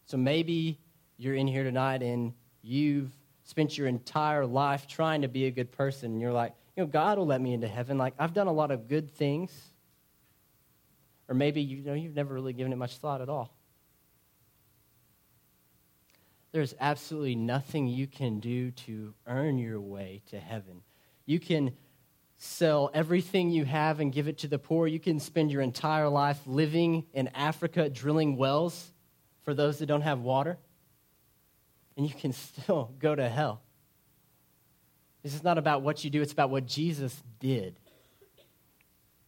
So 0.07 0.17
maybe 0.17 0.77
you're 1.17 1.35
in 1.35 1.47
here 1.47 1.63
tonight 1.63 2.03
and 2.03 2.33
you've 2.61 3.13
spent 3.45 3.77
your 3.77 3.87
entire 3.87 4.45
life 4.45 4.87
trying 4.87 5.21
to 5.21 5.29
be 5.29 5.45
a 5.45 5.51
good 5.51 5.71
person. 5.71 6.11
And 6.11 6.19
you're 6.19 6.33
like, 6.33 6.51
you 6.75 6.83
know, 6.83 6.87
God 6.87 7.17
will 7.17 7.27
let 7.27 7.39
me 7.39 7.53
into 7.53 7.69
heaven. 7.69 7.97
Like, 7.97 8.13
I've 8.19 8.33
done 8.33 8.47
a 8.47 8.51
lot 8.51 8.71
of 8.71 8.89
good 8.89 9.09
things. 9.09 9.53
Or 11.29 11.33
maybe 11.33 11.61
you 11.61 11.81
know, 11.81 11.93
you've 11.93 12.15
never 12.15 12.33
really 12.33 12.51
given 12.51 12.73
it 12.73 12.75
much 12.75 12.97
thought 12.97 13.21
at 13.21 13.29
all. 13.29 13.55
There's 16.51 16.75
absolutely 16.81 17.35
nothing 17.35 17.87
you 17.87 18.05
can 18.05 18.41
do 18.41 18.71
to 18.71 19.13
earn 19.25 19.57
your 19.59 19.79
way 19.79 20.23
to 20.31 20.41
heaven. 20.41 20.81
You 21.25 21.39
can 21.39 21.71
sell 22.41 22.89
everything 22.93 23.51
you 23.51 23.65
have 23.65 23.99
and 23.99 24.13
give 24.13 24.29
it 24.29 24.39
to 24.39 24.47
the 24.47 24.57
poor. 24.57 24.87
You 24.87 24.99
can 24.99 25.19
spend 25.19 25.51
your 25.51 25.61
entire 25.61 26.07
life 26.07 26.39
living 26.45 27.05
in 27.13 27.27
Africa 27.29 27.89
drilling 27.89 28.37
wells 28.37 28.93
for 29.43 29.53
those 29.53 29.79
that 29.79 29.87
don't 29.87 30.01
have 30.01 30.21
water. 30.21 30.57
And 31.97 32.07
you 32.07 32.15
can 32.15 32.31
still 32.33 32.93
go 32.97 33.13
to 33.13 33.27
hell. 33.27 33.61
This 35.21 35.35
is 35.35 35.43
not 35.43 35.57
about 35.57 35.81
what 35.81 36.05
you 36.05 36.09
do, 36.09 36.21
it's 36.21 36.31
about 36.31 36.49
what 36.49 36.65
Jesus 36.65 37.21
did. 37.39 37.77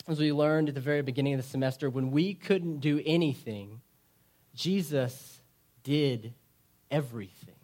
As 0.08 0.18
we 0.18 0.32
learned 0.32 0.70
at 0.70 0.76
the 0.76 0.82
very 0.82 1.02
beginning 1.02 1.34
of 1.34 1.42
the 1.42 1.48
semester, 1.48 1.90
when 1.90 2.12
we 2.12 2.34
couldn't 2.34 2.80
do 2.80 3.02
anything, 3.06 3.82
Jesus 4.56 5.42
did 5.84 6.34
everything. 6.90 7.56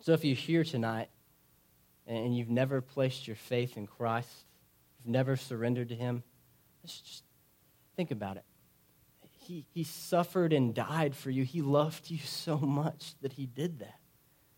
So 0.00 0.12
if 0.12 0.24
you're 0.24 0.34
here 0.34 0.64
tonight 0.64 1.10
and 2.10 2.36
you've 2.36 2.50
never 2.50 2.80
placed 2.80 3.26
your 3.26 3.36
faith 3.36 3.76
in 3.76 3.86
Christ, 3.86 4.28
you've 4.98 5.12
never 5.12 5.36
surrendered 5.36 5.90
to 5.90 5.94
Him, 5.94 6.22
just 6.84 7.22
think 7.96 8.10
about 8.10 8.36
it. 8.36 8.44
He, 9.28 9.66
he 9.72 9.84
suffered 9.84 10.52
and 10.52 10.74
died 10.74 11.14
for 11.14 11.30
you. 11.30 11.44
He 11.44 11.62
loved 11.62 12.10
you 12.10 12.18
so 12.18 12.56
much 12.58 13.14
that 13.22 13.32
He 13.32 13.46
did 13.46 13.78
that. 13.80 13.98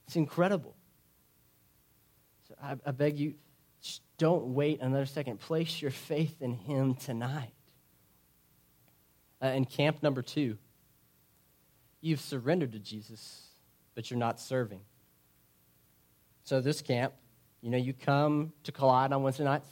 It's 0.06 0.16
incredible. 0.16 0.74
So 2.48 2.54
I, 2.62 2.76
I 2.84 2.90
beg 2.90 3.18
you, 3.18 3.34
don't 4.18 4.48
wait 4.48 4.80
another 4.80 5.06
second. 5.06 5.40
Place 5.40 5.80
your 5.82 5.90
faith 5.90 6.40
in 6.40 6.52
Him 6.52 6.94
tonight. 6.94 7.52
Uh, 9.42 9.48
in 9.48 9.64
camp 9.64 10.02
number 10.02 10.22
two, 10.22 10.56
you've 12.00 12.20
surrendered 12.20 12.72
to 12.72 12.78
Jesus, 12.78 13.48
but 13.94 14.10
you're 14.10 14.18
not 14.18 14.38
serving. 14.38 14.80
So, 16.44 16.60
this 16.60 16.82
camp, 16.82 17.12
you 17.62 17.70
know, 17.70 17.78
you 17.78 17.92
come 17.92 18.52
to 18.64 18.72
Collide 18.72 19.12
on 19.12 19.22
Wednesday 19.22 19.44
nights. 19.44 19.68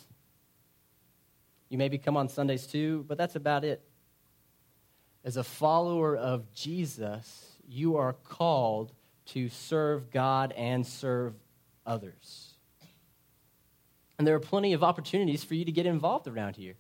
You 1.69 1.77
maybe 1.77 1.99
come 1.99 2.17
on 2.17 2.29
Sundays 2.29 2.67
too, 2.67 3.05
but 3.09 3.19
that's 3.19 3.37
about 3.37 3.65
it. 3.65 3.83
As 5.25 5.37
a 5.37 5.45
follower 5.45 6.17
of 6.17 6.53
Jesus, 6.55 7.57
you 7.69 7.97
are 7.97 8.13
called 8.13 8.93
to 9.27 9.49
serve 9.49 10.11
God 10.11 10.53
and 10.57 10.87
serve 10.87 11.35
others. 11.85 12.55
And 14.19 14.27
there 14.27 14.35
are 14.35 14.41
plenty 14.41 14.73
of 14.73 14.83
opportunities 14.83 15.45
for 15.45 15.55
you 15.55 15.65
to 15.65 15.73
get 15.73 15.87
involved 15.87 16.29
around 16.29 16.57
here. 16.57 16.75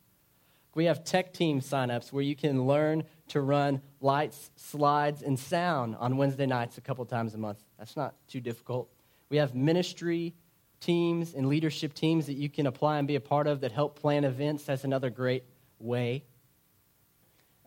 We 0.74 0.84
have 0.84 1.04
tech 1.04 1.32
team 1.32 1.60
signups 1.60 2.12
where 2.12 2.22
you 2.22 2.36
can 2.36 2.66
learn 2.66 3.04
to 3.28 3.40
run 3.40 3.82
lights, 4.00 4.50
slides, 4.56 5.22
and 5.22 5.38
sound 5.38 5.96
on 5.96 6.16
Wednesday 6.16 6.46
nights 6.46 6.78
a 6.78 6.80
couple 6.80 7.04
times 7.04 7.34
a 7.34 7.38
month. 7.38 7.58
That's 7.78 7.96
not 7.96 8.14
too 8.28 8.40
difficult. 8.40 8.88
We 9.28 9.38
have 9.38 9.54
ministry 9.54 10.34
teams 10.80 11.34
and 11.34 11.48
leadership 11.48 11.94
teams 11.94 12.26
that 12.26 12.34
you 12.34 12.48
can 12.48 12.66
apply 12.66 12.98
and 12.98 13.06
be 13.06 13.16
a 13.16 13.20
part 13.20 13.46
of 13.46 13.60
that 13.60 13.72
help 13.72 14.00
plan 14.00 14.24
events. 14.24 14.64
That's 14.64 14.84
another 14.84 15.10
great 15.10 15.44
way. 15.78 16.24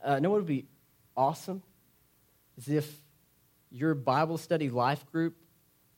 Uh, 0.03 0.19
know 0.19 0.29
what 0.29 0.37
would 0.37 0.47
be 0.47 0.65
awesome? 1.15 1.63
Is 2.57 2.67
if 2.69 2.91
your 3.71 3.93
Bible 3.95 4.37
study 4.37 4.69
life 4.69 5.05
group 5.11 5.35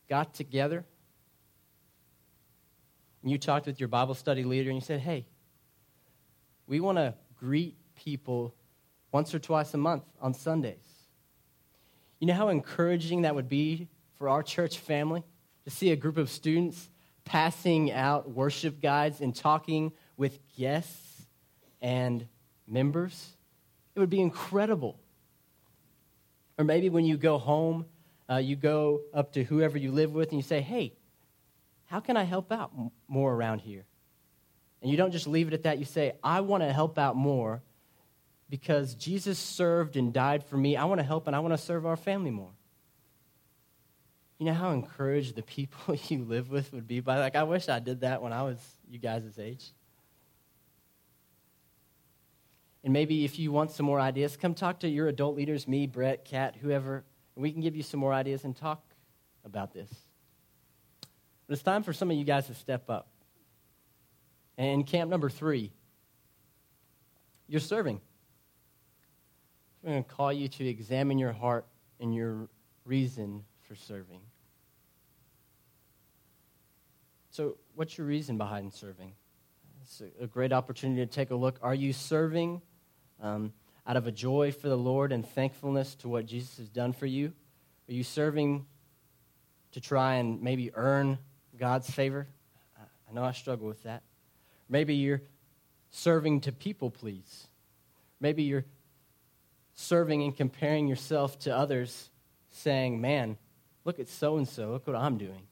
got 0.08 0.34
together 0.34 0.84
and 3.22 3.30
you 3.30 3.38
talked 3.38 3.66
with 3.66 3.80
your 3.80 3.88
Bible 3.88 4.14
study 4.14 4.44
leader 4.44 4.70
and 4.70 4.76
you 4.76 4.84
said, 4.84 5.00
hey, 5.00 5.26
we 6.66 6.80
want 6.80 6.98
to 6.98 7.14
greet 7.38 7.76
people 7.96 8.54
once 9.10 9.34
or 9.34 9.38
twice 9.38 9.72
a 9.74 9.78
month 9.78 10.04
on 10.20 10.34
Sundays. 10.34 10.84
You 12.18 12.26
know 12.26 12.34
how 12.34 12.48
encouraging 12.48 13.22
that 13.22 13.34
would 13.34 13.48
be 13.48 13.88
for 14.14 14.28
our 14.28 14.42
church 14.42 14.78
family 14.78 15.22
to 15.64 15.70
see 15.70 15.90
a 15.90 15.96
group 15.96 16.16
of 16.16 16.30
students 16.30 16.88
passing 17.26 17.92
out 17.92 18.30
worship 18.30 18.80
guides 18.80 19.20
and 19.20 19.36
talking 19.36 19.92
with 20.16 20.38
guests 20.56 21.26
and 21.82 22.26
members? 22.66 23.36
It 23.94 24.00
would 24.00 24.08
be 24.08 24.20
incredible. 24.20 24.98
Or 26.56 26.64
maybe 26.64 26.88
when 26.88 27.04
you 27.04 27.18
go 27.18 27.36
home, 27.36 27.84
uh, 28.30 28.36
you 28.36 28.56
go 28.56 29.02
up 29.12 29.32
to 29.32 29.44
whoever 29.44 29.76
you 29.76 29.92
live 29.92 30.12
with 30.12 30.30
and 30.30 30.38
you 30.38 30.42
say, 30.42 30.60
hey, 30.62 30.94
how 31.84 32.00
can 32.00 32.16
I 32.16 32.22
help 32.24 32.50
out 32.50 32.72
more 33.06 33.34
around 33.34 33.60
here? 33.60 33.84
And 34.80 34.90
you 34.90 34.96
don't 34.96 35.12
just 35.12 35.26
leave 35.26 35.48
it 35.48 35.54
at 35.54 35.64
that. 35.64 35.78
You 35.78 35.84
say, 35.84 36.12
I 36.22 36.40
want 36.40 36.62
to 36.62 36.72
help 36.72 36.98
out 36.98 37.16
more 37.16 37.62
because 38.48 38.94
Jesus 38.94 39.38
served 39.38 39.96
and 39.96 40.12
died 40.12 40.44
for 40.44 40.56
me. 40.56 40.76
I 40.76 40.84
want 40.84 41.00
to 41.00 41.04
help 41.04 41.26
and 41.26 41.34
I 41.34 41.40
want 41.40 41.52
to 41.52 41.58
serve 41.58 41.86
our 41.86 41.96
family 41.96 42.30
more. 42.30 42.52
You 44.38 44.46
know 44.46 44.54
how 44.54 44.70
encouraged 44.70 45.36
the 45.36 45.42
people 45.42 45.96
you 46.08 46.24
live 46.24 46.50
with 46.50 46.72
would 46.72 46.86
be 46.86 47.00
by 47.00 47.18
like 47.18 47.36
I 47.36 47.42
wish 47.42 47.68
I 47.68 47.78
did 47.78 48.00
that 48.00 48.22
when 48.22 48.32
I 48.32 48.42
was 48.42 48.58
you 48.88 48.98
guys' 48.98 49.38
age. 49.38 49.72
And 52.84 52.92
maybe 52.92 53.24
if 53.24 53.38
you 53.38 53.50
want 53.50 53.72
some 53.72 53.84
more 53.84 53.98
ideas, 53.98 54.36
come 54.36 54.54
talk 54.54 54.80
to 54.80 54.88
your 54.88 55.08
adult 55.08 55.36
leaders, 55.36 55.66
me, 55.66 55.88
Brett, 55.88 56.24
Kat, 56.24 56.54
whoever, 56.54 57.04
and 57.34 57.42
we 57.42 57.50
can 57.50 57.60
give 57.60 57.74
you 57.74 57.82
some 57.82 57.98
more 57.98 58.12
ideas 58.12 58.44
and 58.44 58.56
talk 58.56 58.80
about 59.44 59.72
this. 59.72 59.90
But 61.46 61.54
it's 61.54 61.62
time 61.64 61.82
for 61.82 61.92
some 61.92 62.12
of 62.12 62.16
you 62.16 62.22
guys 62.22 62.46
to 62.46 62.54
step 62.54 62.88
up. 62.88 63.08
And 64.56 64.86
camp 64.86 65.10
number 65.10 65.28
three, 65.28 65.72
you're 67.48 67.60
serving. 67.60 68.00
I'm 69.84 69.90
going 69.90 70.04
to 70.04 70.08
call 70.08 70.32
you 70.32 70.46
to 70.46 70.68
examine 70.68 71.18
your 71.18 71.32
heart 71.32 71.66
and 72.00 72.14
your 72.14 72.48
reason 72.84 73.44
for 73.66 73.74
serving. 73.74 74.20
So, 77.30 77.58
what's 77.74 77.98
your 77.98 78.06
reason 78.06 78.38
behind 78.38 78.72
serving? 78.72 79.12
It's 79.82 80.02
a 80.20 80.26
great 80.26 80.52
opportunity 80.52 81.04
to 81.04 81.06
take 81.06 81.30
a 81.30 81.34
look. 81.34 81.58
Are 81.62 81.74
you 81.74 81.92
serving 81.92 82.62
um, 83.20 83.52
out 83.86 83.96
of 83.96 84.06
a 84.06 84.12
joy 84.12 84.52
for 84.52 84.68
the 84.68 84.76
Lord 84.76 85.12
and 85.12 85.26
thankfulness 85.26 85.94
to 85.96 86.08
what 86.08 86.26
Jesus 86.26 86.56
has 86.56 86.68
done 86.68 86.92
for 86.92 87.06
you? 87.06 87.32
Are 87.88 87.92
you 87.92 88.02
serving 88.02 88.66
to 89.72 89.80
try 89.80 90.14
and 90.14 90.42
maybe 90.42 90.74
earn 90.74 91.18
God's 91.58 91.90
favor? 91.90 92.26
I 93.08 93.12
know 93.12 93.22
I 93.22 93.32
struggle 93.32 93.68
with 93.68 93.82
that. 93.84 94.02
Maybe 94.68 94.94
you're 94.94 95.22
serving 95.90 96.40
to 96.42 96.52
people 96.52 96.90
please. 96.90 97.46
Maybe 98.20 98.42
you're 98.42 98.64
serving 99.74 100.22
and 100.22 100.36
comparing 100.36 100.88
yourself 100.88 101.38
to 101.40 101.54
others, 101.54 102.10
saying, 102.50 103.00
Man, 103.00 103.36
look 103.86 104.00
at 104.00 104.08
so 104.08 104.36
and 104.36 104.48
so, 104.48 104.72
look 104.72 104.86
what 104.86 104.96
I'm 104.96 105.16
doing. 105.16 105.46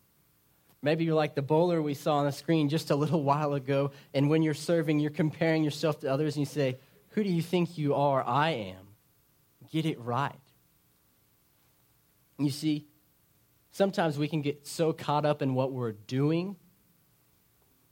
Maybe 0.83 1.05
you're 1.05 1.15
like 1.15 1.35
the 1.35 1.41
bowler 1.41 1.81
we 1.81 1.95
saw 1.95 2.17
on 2.17 2.27
the 2.27 2.33
screen 2.33 2.69
just 2.69 2.91
a 2.91 2.97
little 2.97 3.23
while 3.31 3.55
ago, 3.55 3.93
and 4.13 4.29
when 4.29 4.43
you're 4.43 4.53
serving, 4.53 4.99
you're 4.99 5.11
comparing 5.11 5.65
yourself 5.65 6.01
to 6.01 6.13
others, 6.13 6.37
and 6.37 6.41
you 6.41 6.47
say, 6.47 6.79
Who 7.11 7.23
do 7.23 7.31
you 7.31 7.41
think 7.41 7.79
you 7.79 7.95
are? 7.95 8.23
I 8.23 8.51
am. 8.51 8.89
Get 9.71 9.87
it 9.87 9.99
right. 10.01 10.35
You 12.39 12.51
see, 12.51 12.87
sometimes 13.71 14.19
we 14.19 14.29
can 14.29 14.43
get 14.43 14.67
so 14.67 14.93
caught 14.93 15.25
up 15.25 15.41
in 15.41 15.55
what 15.55 15.73
we're 15.73 15.93
doing 15.93 16.57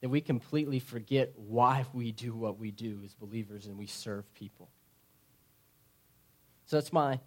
that 0.00 0.08
we 0.08 0.20
completely 0.20 0.80
forget 0.80 1.32
why 1.36 1.86
we 1.92 2.10
do 2.10 2.34
what 2.34 2.58
we 2.58 2.72
do 2.72 3.00
as 3.04 3.14
believers 3.14 3.66
and 3.66 3.78
we 3.78 3.86
serve 3.86 4.32
people. 4.34 4.68
So 6.66 6.76
that's 6.76 6.92
my 6.92 7.20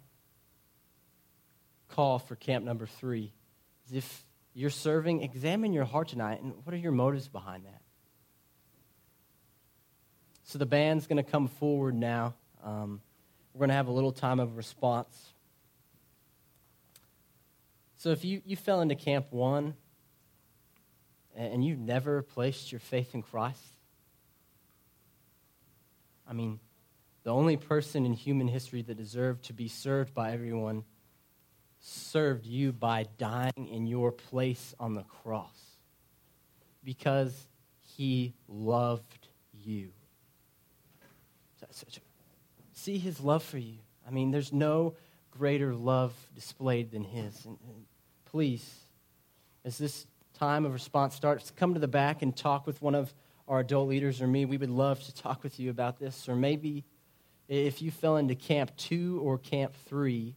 call 1.96 2.18
for 2.18 2.36
camp 2.36 2.62
number 2.62 2.86
three. 2.86 3.32
is 3.88 3.96
If 3.96 4.26
you're 4.52 4.68
serving, 4.68 5.22
examine 5.22 5.72
your 5.72 5.86
heart 5.86 6.08
tonight 6.08 6.42
and 6.42 6.52
what 6.62 6.74
are 6.74 6.78
your 6.78 6.92
motives 6.92 7.26
behind 7.26 7.64
that? 7.64 7.80
So 10.44 10.58
the 10.58 10.66
band's 10.66 11.06
going 11.06 11.16
to 11.16 11.28
come 11.28 11.48
forward 11.48 11.94
now. 11.94 12.34
Um, 12.62 13.00
we're 13.52 13.60
going 13.60 13.70
to 13.70 13.74
have 13.74 13.88
a 13.88 13.92
little 13.92 14.12
time 14.12 14.40
of 14.40 14.58
response. 14.58 15.32
So 17.96 18.10
if 18.10 18.24
you, 18.24 18.42
you 18.44 18.56
fell 18.56 18.82
into 18.82 18.94
camp 18.94 19.28
one 19.30 19.74
and 21.34 21.64
you've 21.64 21.80
never 21.80 22.20
placed 22.20 22.70
your 22.72 22.78
faith 22.78 23.14
in 23.14 23.22
Christ, 23.22 23.62
I 26.28 26.34
mean, 26.34 26.60
the 27.24 27.30
only 27.32 27.56
person 27.56 28.04
in 28.04 28.12
human 28.12 28.48
history 28.48 28.82
that 28.82 28.96
deserved 28.96 29.46
to 29.46 29.54
be 29.54 29.68
served 29.68 30.12
by 30.12 30.32
everyone 30.32 30.84
served 31.86 32.44
you 32.46 32.72
by 32.72 33.06
dying 33.16 33.68
in 33.70 33.86
your 33.86 34.10
place 34.10 34.74
on 34.80 34.94
the 34.94 35.04
cross 35.04 35.56
because 36.82 37.48
he 37.80 38.34
loved 38.48 39.28
you. 39.52 39.90
See 42.72 42.98
his 42.98 43.20
love 43.20 43.42
for 43.42 43.58
you. 43.58 43.78
I 44.06 44.10
mean, 44.10 44.30
there's 44.30 44.52
no 44.52 44.94
greater 45.30 45.74
love 45.74 46.12
displayed 46.34 46.90
than 46.90 47.04
his. 47.04 47.44
And, 47.44 47.56
please, 48.24 48.68
as 49.64 49.78
this 49.78 50.06
time 50.38 50.64
of 50.64 50.72
response 50.72 51.14
starts, 51.14 51.52
come 51.52 51.74
to 51.74 51.80
the 51.80 51.88
back 51.88 52.22
and 52.22 52.36
talk 52.36 52.66
with 52.66 52.82
one 52.82 52.94
of 52.94 53.14
our 53.46 53.60
adult 53.60 53.88
leaders 53.88 54.20
or 54.20 54.26
me. 54.26 54.44
We 54.44 54.56
would 54.56 54.70
love 54.70 55.02
to 55.04 55.14
talk 55.14 55.42
with 55.44 55.60
you 55.60 55.70
about 55.70 55.98
this. 55.98 56.28
Or 56.28 56.34
maybe 56.34 56.84
if 57.48 57.80
you 57.80 57.92
fell 57.92 58.16
into 58.16 58.34
camp 58.34 58.76
two 58.76 59.20
or 59.22 59.38
camp 59.38 59.72
three, 59.86 60.34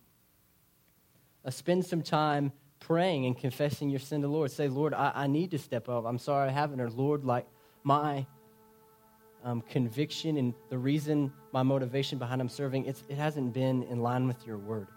uh, 1.46 1.50
spend 1.50 1.86
some 1.86 2.02
time 2.02 2.52
praying 2.80 3.26
and 3.26 3.38
confessing 3.38 3.90
your 3.90 4.00
sin 4.00 4.22
to 4.22 4.28
the 4.28 4.34
Lord. 4.34 4.52
Say, 4.52 4.68
Lord, 4.68 4.94
I, 4.94 5.12
I 5.14 5.28
need 5.28 5.52
to 5.52 5.58
step 5.58 5.90
up. 5.90 6.06
I'm 6.06 6.18
sorry 6.18 6.50
I 6.50 6.52
haven't. 6.52 6.80
Or, 6.80 6.90
Lord, 6.90 7.26
like 7.26 7.46
my 7.84 8.26
um, 9.44 9.62
conviction 9.62 10.38
and 10.38 10.54
the 10.70 10.78
reason, 10.78 11.32
my 11.52 11.64
motivation 11.64 12.18
behind 12.18 12.42
I'm 12.42 12.50
serving, 12.50 12.86
it's, 12.86 13.04
it 13.10 13.18
hasn't 13.18 13.54
been 13.54 13.84
in 13.84 14.02
line 14.02 14.28
with 14.28 14.46
your 14.46 14.58
word. 14.58 14.88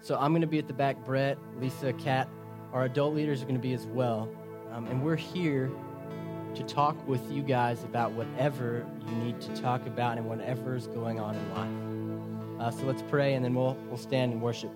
So 0.00 0.16
I'm 0.18 0.32
going 0.32 0.42
to 0.42 0.48
be 0.48 0.58
at 0.58 0.66
the 0.66 0.72
back. 0.72 1.04
Brett, 1.04 1.38
Lisa, 1.60 1.92
Kat, 1.92 2.28
our 2.72 2.84
adult 2.84 3.14
leaders 3.14 3.42
are 3.42 3.44
going 3.44 3.54
to 3.54 3.60
be 3.60 3.72
as 3.72 3.86
well. 3.86 4.28
Um, 4.72 4.86
and 4.86 5.02
we're 5.02 5.16
here 5.16 5.70
to 6.54 6.62
talk 6.64 7.06
with 7.06 7.30
you 7.30 7.42
guys 7.42 7.84
about 7.84 8.12
whatever 8.12 8.86
you 9.06 9.14
need 9.16 9.40
to 9.40 9.54
talk 9.54 9.86
about 9.86 10.18
and 10.18 10.28
whatever 10.28 10.74
is 10.74 10.86
going 10.88 11.20
on 11.20 11.36
in 11.36 11.54
life. 11.54 11.91
Uh, 12.62 12.70
so 12.70 12.84
let's 12.84 13.02
pray 13.02 13.34
and 13.34 13.44
then 13.44 13.54
we'll, 13.54 13.76
we'll 13.88 13.96
stand 13.96 14.32
and 14.32 14.40
worship. 14.40 14.70